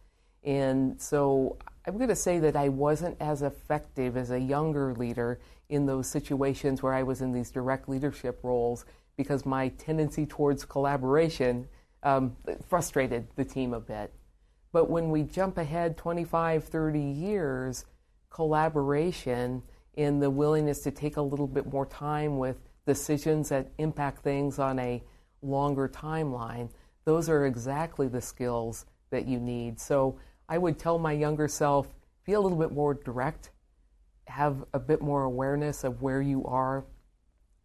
And 0.45 1.00
so 1.00 1.59
I'm 1.87 1.96
going 1.96 2.08
to 2.08 2.16
say 2.16 2.38
that 2.40 2.56
I 2.56 2.68
wasn't 2.68 3.16
as 3.20 3.42
effective 3.42 4.16
as 4.16 4.30
a 4.30 4.38
younger 4.38 4.94
leader 4.94 5.40
in 5.70 5.87
those 5.87 6.06
situations 6.06 6.82
where 6.82 6.92
I 6.92 7.02
was 7.02 7.22
in 7.22 7.32
these 7.32 7.50
direct 7.50 7.88
leadership 7.88 8.40
roles 8.42 8.84
because 9.16 9.46
my 9.46 9.68
tendency 9.68 10.26
towards 10.26 10.64
collaboration 10.64 11.68
um, 12.02 12.37
frustrated 12.68 13.26
the 13.37 13.44
team 13.44 13.72
a 13.72 13.80
bit. 13.80 14.12
But 14.72 14.90
when 14.90 15.10
we 15.10 15.22
jump 15.22 15.58
ahead 15.58 15.96
25, 15.96 16.64
30 16.64 17.00
years, 17.00 17.87
collaboration 18.30 19.62
and 19.96 20.22
the 20.22 20.30
willingness 20.30 20.80
to 20.80 20.90
take 20.90 21.16
a 21.16 21.22
little 21.22 21.46
bit 21.46 21.70
more 21.72 21.87
time 21.87 22.38
with 22.38 22.56
decisions 22.87 23.49
that 23.49 23.72
impact 23.78 24.22
things 24.22 24.58
on 24.58 24.78
a 24.78 25.02
longer 25.42 25.88
timeline, 25.88 26.70
those 27.04 27.28
are 27.28 27.46
exactly 27.46 28.06
the 28.06 28.20
skills 28.20 28.87
that 29.10 29.26
you 29.26 29.40
need. 29.40 29.80
So 29.80 30.18
I 30.50 30.59
would 30.59 30.78
tell 30.78 30.99
my 30.99 31.12
younger 31.12 31.47
self 31.47 31.87
be 32.26 32.33
a 32.33 32.40
little 32.40 32.58
bit 32.58 32.73
more 32.73 32.93
direct, 32.93 33.50
have 34.26 34.65
a 34.75 34.80
bit 34.80 35.00
more 35.00 35.23
awareness 35.23 35.84
of 35.84 36.02
where 36.02 36.21
you 36.21 36.45
are 36.45 36.84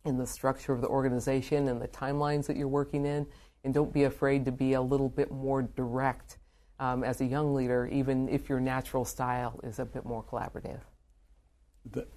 in 0.06 0.18
the 0.18 0.28
structure 0.28 0.72
of 0.72 0.82
the 0.82 0.88
organization 0.88 1.68
and 1.68 1.82
the 1.82 1.88
timelines 1.88 2.46
that 2.46 2.56
you're 2.56 2.68
working 2.68 3.06
in, 3.06 3.26
and 3.64 3.74
don't 3.74 3.92
be 3.92 4.04
afraid 4.04 4.46
to 4.46 4.52
be 4.52 4.74
a 4.74 4.82
little 4.82 5.10
bit 5.10 5.32
more 5.32 5.64
direct 5.64 6.38
um, 6.80 7.04
as 7.04 7.22
a 7.22 7.26
young 7.26 7.56
leader, 7.56 7.88
even 7.88 8.30
if 8.30 8.48
your 8.48 8.60
natural 8.60 9.04
style 9.04 9.60
is 9.64 9.80
a 9.80 9.86
bit 9.86 10.06
more 10.06 10.24
collaborative. 10.24 10.82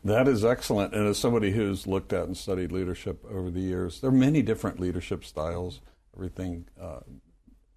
That 0.05 0.29
is 0.29 0.45
excellent. 0.45 0.95
And 0.95 1.07
as 1.07 1.19
somebody 1.19 1.51
who's 1.51 1.87
looked 1.87 2.13
at 2.13 2.25
and 2.25 2.37
studied 2.37 2.73
leadership 2.73 3.25
over 3.31 3.51
the 3.51 3.61
years, 3.61 4.01
there 4.01 4.09
are 4.09 4.13
many 4.13 4.43
different 4.43 4.81
leadership 4.81 5.25
styles, 5.25 5.81
everything, 6.15 6.67
uh, 6.81 7.01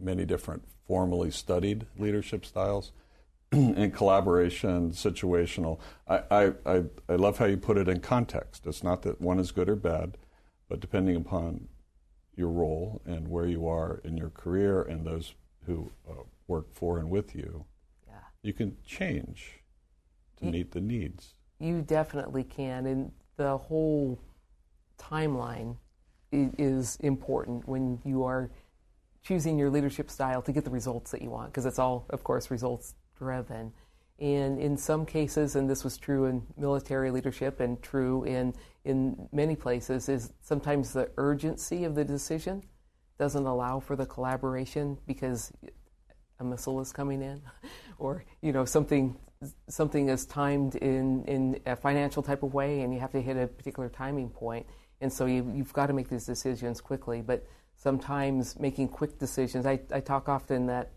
many 0.01 0.25
different 0.25 0.63
formally 0.87 1.31
studied 1.31 1.85
leadership 1.97 2.45
styles 2.45 2.91
and 3.51 3.93
collaboration, 3.93 4.91
situational. 4.91 5.79
I, 6.07 6.23
I, 6.31 6.53
I, 6.65 6.83
I 7.09 7.15
love 7.15 7.37
how 7.37 7.45
you 7.45 7.57
put 7.57 7.77
it 7.77 7.87
in 7.87 7.99
context. 7.99 8.65
It's 8.65 8.83
not 8.83 9.01
that 9.03 9.21
one 9.21 9.39
is 9.39 9.51
good 9.51 9.69
or 9.69 9.75
bad, 9.75 10.17
but 10.69 10.79
depending 10.79 11.15
upon 11.15 11.67
your 12.35 12.49
role 12.49 13.01
and 13.05 13.27
where 13.27 13.45
you 13.45 13.67
are 13.67 14.01
in 14.03 14.17
your 14.17 14.29
career 14.29 14.81
and 14.81 15.05
those 15.05 15.33
who 15.65 15.91
uh, 16.09 16.23
work 16.47 16.73
for 16.73 16.97
and 16.97 17.09
with 17.09 17.35
you, 17.35 17.65
yeah. 18.07 18.13
you 18.41 18.53
can 18.53 18.77
change 18.85 19.61
to 20.37 20.45
you, 20.45 20.51
meet 20.51 20.71
the 20.71 20.81
needs. 20.81 21.33
You 21.59 21.81
definitely 21.81 22.43
can. 22.43 22.85
And 22.85 23.11
the 23.37 23.57
whole 23.57 24.19
timeline 24.97 25.75
is 26.31 26.97
important 27.01 27.67
when 27.67 27.99
you 28.05 28.23
are 28.23 28.49
choosing 29.23 29.57
your 29.57 29.69
leadership 29.69 30.09
style 30.09 30.41
to 30.41 30.51
get 30.51 30.65
the 30.65 30.71
results 30.71 31.11
that 31.11 31.21
you 31.21 31.29
want, 31.29 31.51
because 31.51 31.65
it's 31.65 31.79
all, 31.79 32.05
of 32.09 32.23
course, 32.23 32.49
results 32.49 32.95
driven. 33.17 33.71
And 34.19 34.59
in 34.59 34.77
some 34.77 35.05
cases, 35.05 35.55
and 35.55 35.69
this 35.69 35.83
was 35.83 35.97
true 35.97 36.25
in 36.25 36.43
military 36.57 37.09
leadership 37.09 37.59
and 37.59 37.81
true 37.81 38.23
in, 38.23 38.53
in 38.85 39.27
many 39.31 39.55
places, 39.55 40.09
is 40.09 40.31
sometimes 40.41 40.93
the 40.93 41.09
urgency 41.17 41.83
of 41.85 41.95
the 41.95 42.05
decision 42.05 42.63
doesn't 43.17 43.45
allow 43.45 43.79
for 43.79 43.95
the 43.95 44.05
collaboration 44.05 44.97
because 45.05 45.51
a 46.39 46.43
missile 46.43 46.81
is 46.81 46.91
coming 46.91 47.21
in, 47.21 47.41
or 47.99 48.25
you 48.41 48.51
know 48.51 48.65
something 48.65 49.15
something 49.69 50.09
is 50.09 50.25
timed 50.25 50.75
in 50.75 51.23
in 51.25 51.59
a 51.65 51.75
financial 51.75 52.23
type 52.23 52.43
of 52.43 52.53
way, 52.53 52.81
and 52.81 52.93
you 52.93 52.99
have 52.99 53.11
to 53.11 53.21
hit 53.21 53.37
a 53.37 53.47
particular 53.47 53.89
timing 53.89 54.29
point, 54.29 54.65
and 55.01 55.13
so 55.13 55.25
you, 55.25 55.51
you've 55.55 55.73
got 55.73 55.87
to 55.87 55.93
make 55.93 56.09
these 56.09 56.25
decisions 56.25 56.81
quickly. 56.81 57.21
But 57.21 57.45
sometimes 57.81 58.59
making 58.59 58.87
quick 58.87 59.17
decisions. 59.17 59.65
I, 59.65 59.79
I 59.91 60.01
talk 60.01 60.29
often 60.29 60.67
that 60.67 60.91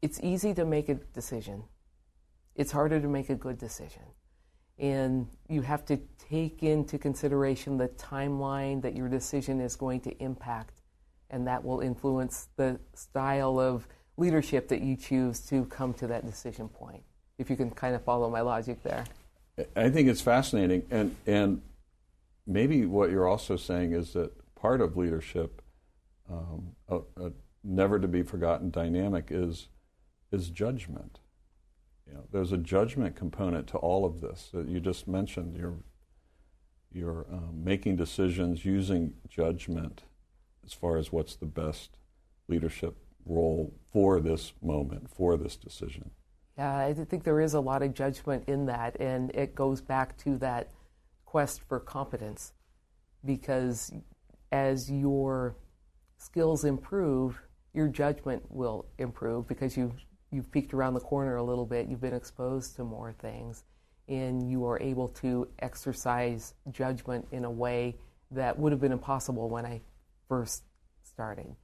it's 0.00 0.18
easy 0.22 0.54
to 0.54 0.64
make 0.64 0.88
a 0.88 0.94
decision, 0.94 1.64
it's 2.54 2.72
harder 2.72 2.98
to 2.98 3.08
make 3.08 3.28
a 3.28 3.34
good 3.34 3.58
decision. 3.58 4.02
And 4.78 5.26
you 5.48 5.60
have 5.60 5.84
to 5.86 5.98
take 6.30 6.62
into 6.62 6.96
consideration 6.96 7.76
the 7.76 7.88
timeline 7.88 8.80
that 8.80 8.96
your 8.96 9.10
decision 9.10 9.60
is 9.60 9.76
going 9.76 10.00
to 10.02 10.22
impact, 10.22 10.80
and 11.28 11.46
that 11.46 11.62
will 11.62 11.80
influence 11.80 12.48
the 12.56 12.80
style 12.94 13.60
of 13.60 13.86
leadership 14.16 14.68
that 14.68 14.80
you 14.80 14.96
choose 14.96 15.40
to 15.48 15.66
come 15.66 15.92
to 15.94 16.06
that 16.06 16.24
decision 16.24 16.70
point. 16.70 17.02
If 17.36 17.50
you 17.50 17.56
can 17.56 17.70
kind 17.70 17.94
of 17.94 18.02
follow 18.02 18.30
my 18.30 18.40
logic 18.40 18.82
there. 18.82 19.04
I 19.76 19.90
think 19.90 20.08
it's 20.08 20.22
fascinating, 20.22 20.86
and 20.90 21.14
and 21.26 21.60
maybe 22.46 22.86
what 22.86 23.10
you're 23.10 23.28
also 23.28 23.56
saying 23.56 23.92
is 23.92 24.14
that 24.14 24.32
part 24.60 24.80
of 24.80 24.96
leadership, 24.96 25.62
um, 26.30 26.76
a, 26.88 26.98
a 27.16 27.32
never 27.64 27.98
to 27.98 28.08
be 28.08 28.22
forgotten 28.22 28.70
dynamic 28.70 29.28
is 29.30 29.68
is 30.32 30.50
judgment. 30.50 31.18
You 32.06 32.14
know, 32.14 32.24
there's 32.30 32.52
a 32.52 32.56
judgment 32.56 33.16
component 33.16 33.66
to 33.68 33.78
all 33.78 34.04
of 34.04 34.20
this 34.20 34.50
that 34.52 34.68
you 34.68 34.80
just 34.80 35.08
mentioned. 35.08 35.56
You're 35.56 35.78
you're 36.92 37.26
um, 37.32 37.62
making 37.64 37.96
decisions 37.96 38.64
using 38.64 39.14
judgment 39.28 40.02
as 40.64 40.72
far 40.72 40.96
as 40.96 41.12
what's 41.12 41.36
the 41.36 41.46
best 41.46 41.96
leadership 42.48 42.96
role 43.24 43.72
for 43.92 44.20
this 44.20 44.52
moment, 44.60 45.08
for 45.08 45.36
this 45.36 45.56
decision. 45.56 46.10
Yeah, 46.58 46.76
I 46.78 46.92
think 46.92 47.22
there 47.24 47.40
is 47.40 47.54
a 47.54 47.60
lot 47.60 47.82
of 47.82 47.94
judgment 47.94 48.48
in 48.48 48.66
that, 48.66 49.00
and 49.00 49.30
it 49.34 49.54
goes 49.54 49.80
back 49.80 50.16
to 50.18 50.36
that 50.38 50.70
quest 51.24 51.62
for 51.62 51.78
competence 51.78 52.52
because 53.24 53.92
as 54.52 54.90
your 54.90 55.56
skills 56.18 56.64
improve, 56.64 57.40
your 57.72 57.88
judgment 57.88 58.42
will 58.50 58.86
improve 58.98 59.46
because 59.46 59.76
you've 59.76 59.94
you've 60.32 60.50
peeked 60.52 60.74
around 60.74 60.94
the 60.94 61.00
corner 61.00 61.36
a 61.36 61.42
little 61.42 61.66
bit. 61.66 61.88
You've 61.88 62.00
been 62.00 62.14
exposed 62.14 62.76
to 62.76 62.84
more 62.84 63.12
things, 63.12 63.64
and 64.08 64.48
you 64.48 64.64
are 64.66 64.80
able 64.80 65.08
to 65.08 65.48
exercise 65.58 66.54
judgment 66.70 67.26
in 67.32 67.44
a 67.44 67.50
way 67.50 67.96
that 68.30 68.58
would 68.58 68.72
have 68.72 68.80
been 68.80 68.92
impossible 68.92 69.48
when 69.48 69.66
I 69.66 69.80
first 70.28 70.62
started. 71.02 71.54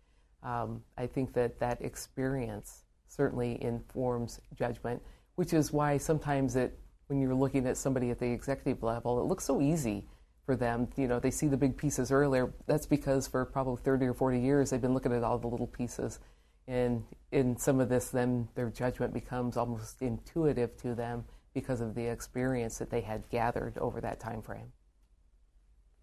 Um, 0.42 0.82
I 0.96 1.06
think 1.06 1.32
that 1.34 1.58
that 1.60 1.80
experience 1.80 2.82
certainly 3.06 3.62
informs 3.62 4.40
judgment, 4.54 5.00
which 5.36 5.52
is 5.52 5.72
why 5.72 5.96
sometimes 5.96 6.56
it, 6.56 6.78
when 7.06 7.20
you're 7.20 7.34
looking 7.34 7.66
at 7.66 7.76
somebody 7.76 8.10
at 8.10 8.18
the 8.18 8.26
executive 8.26 8.82
level, 8.82 9.20
it 9.20 9.26
looks 9.26 9.44
so 9.44 9.60
easy 9.60 10.08
for 10.46 10.56
them. 10.56 10.88
You 10.96 11.08
know, 11.08 11.18
they 11.18 11.32
see 11.32 11.48
the 11.48 11.56
big 11.56 11.76
pieces 11.76 12.10
earlier. 12.12 12.54
That's 12.66 12.86
because 12.86 13.26
for 13.26 13.44
probably 13.44 13.82
30 13.82 14.06
or 14.06 14.14
40 14.14 14.40
years, 14.40 14.70
they've 14.70 14.80
been 14.80 14.94
looking 14.94 15.12
at 15.12 15.24
all 15.24 15.38
the 15.38 15.48
little 15.48 15.66
pieces. 15.66 16.20
And 16.68 17.04
in 17.32 17.56
some 17.56 17.80
of 17.80 17.88
this, 17.88 18.08
then 18.08 18.48
their 18.54 18.70
judgment 18.70 19.12
becomes 19.12 19.56
almost 19.56 20.00
intuitive 20.00 20.76
to 20.78 20.94
them 20.94 21.24
because 21.52 21.80
of 21.80 21.94
the 21.94 22.06
experience 22.06 22.78
that 22.78 22.90
they 22.90 23.00
had 23.00 23.28
gathered 23.28 23.76
over 23.78 24.00
that 24.00 24.20
time 24.20 24.40
frame. 24.40 24.72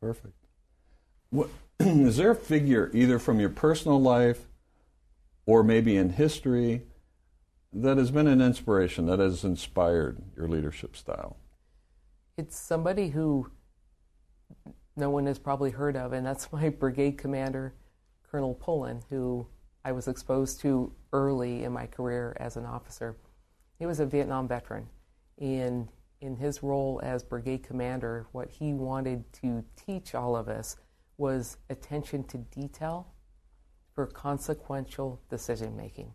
Perfect. 0.02 0.36
What, 1.30 1.50
is 1.80 2.18
there 2.18 2.32
a 2.32 2.36
figure, 2.36 2.92
either 2.94 3.20
from 3.20 3.40
your 3.40 3.50
personal 3.50 4.02
life 4.02 4.46
or 5.46 5.64
maybe 5.64 5.96
in 5.96 6.10
history, 6.10 6.84
that 7.72 7.98
has 7.98 8.12
been 8.12 8.28
an 8.28 8.42
inspiration, 8.42 9.06
that 9.08 9.20
has 9.20 9.44
inspired 9.44 10.22
your 10.36 10.48
leadership 10.48 10.96
style? 10.96 11.38
It's 12.38 12.58
somebody 12.58 13.10
who 13.10 13.50
no 14.96 15.10
one 15.10 15.26
has 15.26 15.40
probably 15.40 15.72
heard 15.72 15.96
of, 15.96 16.14
and 16.14 16.26
that's 16.26 16.52
my 16.52 16.70
brigade 16.70 17.18
commander, 17.18 17.74
Colonel 18.30 18.56
Pullen, 18.56 19.02
who 19.10 19.48
I 19.86 19.92
was 19.92 20.08
exposed 20.08 20.62
to 20.62 20.94
early 21.12 21.64
in 21.64 21.72
my 21.72 21.88
career 21.88 22.36
as 22.40 22.58
an 22.58 22.66
officer. 22.66 23.18
He 23.80 23.86
was 23.86 24.00
a 24.00 24.06
Vietnam 24.06 24.48
veteran, 24.48 24.88
and 25.40 25.90
in 26.22 26.38
his 26.38 26.64
role 26.64 27.02
as 27.04 27.22
brigade 27.22 27.64
commander, 27.64 28.28
what 28.32 28.50
he 28.50 28.74
wanted 28.74 29.32
to 29.34 29.64
teach 29.76 30.16
all 30.16 30.36
of 30.36 30.48
us 30.48 30.78
was 31.18 31.58
attention 31.70 32.24
to 32.24 32.38
detail 32.38 33.08
for 33.94 34.08
consequential 34.08 35.22
decision 35.30 35.76
making. 35.76 36.14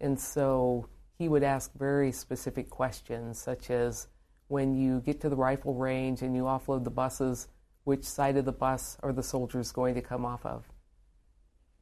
And 0.00 0.18
so 0.18 0.88
he 1.16 1.28
would 1.28 1.42
ask 1.42 1.72
very 1.74 2.12
specific 2.12 2.68
questions, 2.68 3.38
such 3.38 3.70
as 3.70 4.08
when 4.48 4.74
you 4.74 5.00
get 5.00 5.20
to 5.20 5.28
the 5.28 5.36
rifle 5.36 5.74
range 5.74 6.22
and 6.22 6.34
you 6.34 6.42
offload 6.42 6.84
the 6.84 6.90
buses, 6.90 7.48
which 7.86 8.02
side 8.02 8.36
of 8.36 8.44
the 8.44 8.50
bus 8.50 8.98
are 9.04 9.12
the 9.12 9.22
soldiers 9.22 9.70
going 9.70 9.94
to 9.94 10.02
come 10.02 10.24
off 10.24 10.44
of? 10.44 10.64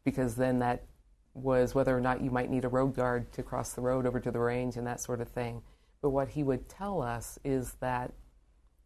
Because 0.04 0.34
then 0.34 0.58
that 0.58 0.84
was 1.32 1.74
whether 1.74 1.96
or 1.96 2.00
not 2.00 2.20
you 2.20 2.30
might 2.30 2.50
need 2.50 2.66
a 2.66 2.68
road 2.68 2.94
guard 2.94 3.32
to 3.32 3.42
cross 3.42 3.72
the 3.72 3.80
road 3.80 4.06
over 4.06 4.20
to 4.20 4.30
the 4.30 4.38
range 4.38 4.76
and 4.76 4.86
that 4.86 5.00
sort 5.00 5.22
of 5.22 5.28
thing. 5.28 5.62
But 6.02 6.10
what 6.10 6.28
he 6.28 6.42
would 6.42 6.68
tell 6.68 7.00
us 7.00 7.38
is 7.42 7.72
that 7.80 8.12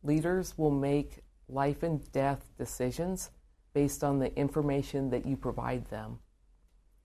leaders 0.05 0.57
will 0.57 0.71
make 0.71 1.19
life 1.49 1.83
and 1.83 2.01
death 2.13 2.51
decisions 2.57 3.31
based 3.75 4.05
on 4.05 4.21
the 4.21 4.33
information 4.39 5.11
that 5.11 5.27
you 5.27 5.37
provide 5.37 5.91
them. 5.91 6.21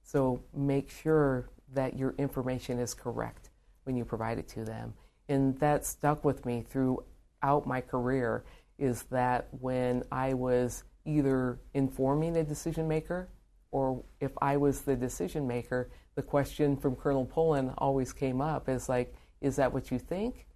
So 0.04 0.44
make 0.54 0.92
sure 0.92 1.50
that 1.74 1.98
your 1.98 2.14
information 2.20 2.78
is 2.78 2.94
correct 2.94 3.50
when 3.86 3.96
you 3.96 4.06
provide 4.06 4.38
it 4.38 4.48
to 4.50 4.64
them. 4.64 4.94
And 5.28 5.58
that 5.58 5.88
stuck 5.88 6.24
with 6.24 6.46
me 6.46 6.64
throughout 6.70 7.66
my 7.66 7.82
career 7.82 8.44
is 8.78 9.04
that 9.04 9.48
when 9.52 10.04
I 10.12 10.34
was 10.34 10.84
either 11.06 11.60
informing 11.74 12.38
a 12.38 12.44
decision 12.44 12.88
maker 12.88 13.30
or 13.72 14.04
if 14.20 14.32
I 14.42 14.58
was 14.58 14.82
the 14.82 14.96
decision 14.96 15.48
maker, 15.48 15.90
the 16.16 16.22
question 16.22 16.78
from 16.78 16.96
Colonel 16.96 17.26
Pullen 17.26 17.74
always 17.78 18.14
came 18.14 18.42
up 18.42 18.70
is 18.70 18.88
like, 18.88 19.16
is 19.42 19.56
that 19.56 19.74
what 19.74 19.92
you 19.92 20.00
think 20.00 20.48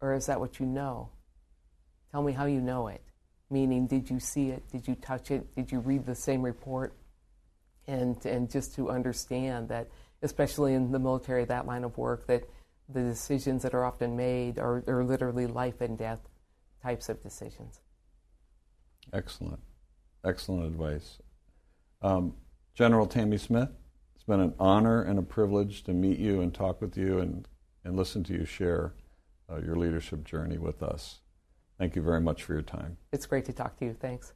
or 0.00 0.14
is 0.14 0.26
that 0.26 0.40
what 0.40 0.58
you 0.58 0.66
know? 0.66 1.10
Tell 2.10 2.22
me 2.22 2.32
how 2.32 2.46
you 2.46 2.60
know 2.60 2.88
it. 2.88 3.02
Meaning, 3.50 3.86
did 3.86 4.10
you 4.10 4.18
see 4.18 4.50
it? 4.50 4.68
Did 4.70 4.88
you 4.88 4.96
touch 4.96 5.30
it? 5.30 5.54
Did 5.54 5.70
you 5.70 5.78
read 5.78 6.04
the 6.04 6.14
same 6.14 6.42
report? 6.42 6.94
And, 7.86 8.24
and 8.26 8.50
just 8.50 8.74
to 8.74 8.90
understand 8.90 9.68
that, 9.68 9.88
especially 10.22 10.74
in 10.74 10.90
the 10.90 10.98
military, 10.98 11.44
that 11.44 11.66
line 11.66 11.84
of 11.84 11.96
work, 11.96 12.26
that 12.26 12.48
the 12.88 13.02
decisions 13.02 13.62
that 13.62 13.74
are 13.74 13.84
often 13.84 14.16
made 14.16 14.58
are, 14.58 14.82
are 14.88 15.04
literally 15.04 15.46
life 15.46 15.80
and 15.80 15.96
death 15.96 16.18
types 16.86 17.08
of 17.08 17.20
decisions. 17.20 17.80
Excellent. 19.12 19.58
Excellent 20.24 20.66
advice. 20.66 21.18
Um, 22.00 22.34
General 22.74 23.06
Tammy 23.06 23.38
Smith, 23.38 23.70
it's 24.14 24.22
been 24.22 24.38
an 24.38 24.54
honor 24.60 25.02
and 25.02 25.18
a 25.18 25.22
privilege 25.22 25.82
to 25.84 25.92
meet 25.92 26.20
you 26.20 26.40
and 26.42 26.54
talk 26.54 26.80
with 26.80 26.96
you 26.96 27.18
and, 27.18 27.48
and 27.84 27.96
listen 27.96 28.22
to 28.24 28.34
you 28.34 28.44
share 28.44 28.94
uh, 29.50 29.56
your 29.56 29.74
leadership 29.74 30.22
journey 30.24 30.58
with 30.58 30.80
us. 30.80 31.22
Thank 31.76 31.96
you 31.96 32.02
very 32.02 32.20
much 32.20 32.44
for 32.44 32.52
your 32.52 32.62
time. 32.62 32.96
It's 33.12 33.26
great 33.26 33.46
to 33.46 33.52
talk 33.52 33.76
to 33.78 33.84
you. 33.84 33.96
Thanks. 33.98 34.32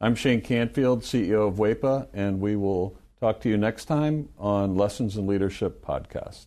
I'm 0.00 0.14
Shane 0.14 0.40
Canfield, 0.40 1.02
CEO 1.02 1.48
of 1.48 1.56
WEPA, 1.56 2.08
and 2.12 2.40
we 2.40 2.54
will 2.54 2.96
talk 3.18 3.40
to 3.40 3.48
you 3.48 3.56
next 3.56 3.86
time 3.86 4.28
on 4.38 4.76
Lessons 4.76 5.16
in 5.16 5.26
Leadership 5.26 5.84
podcast. 5.84 6.46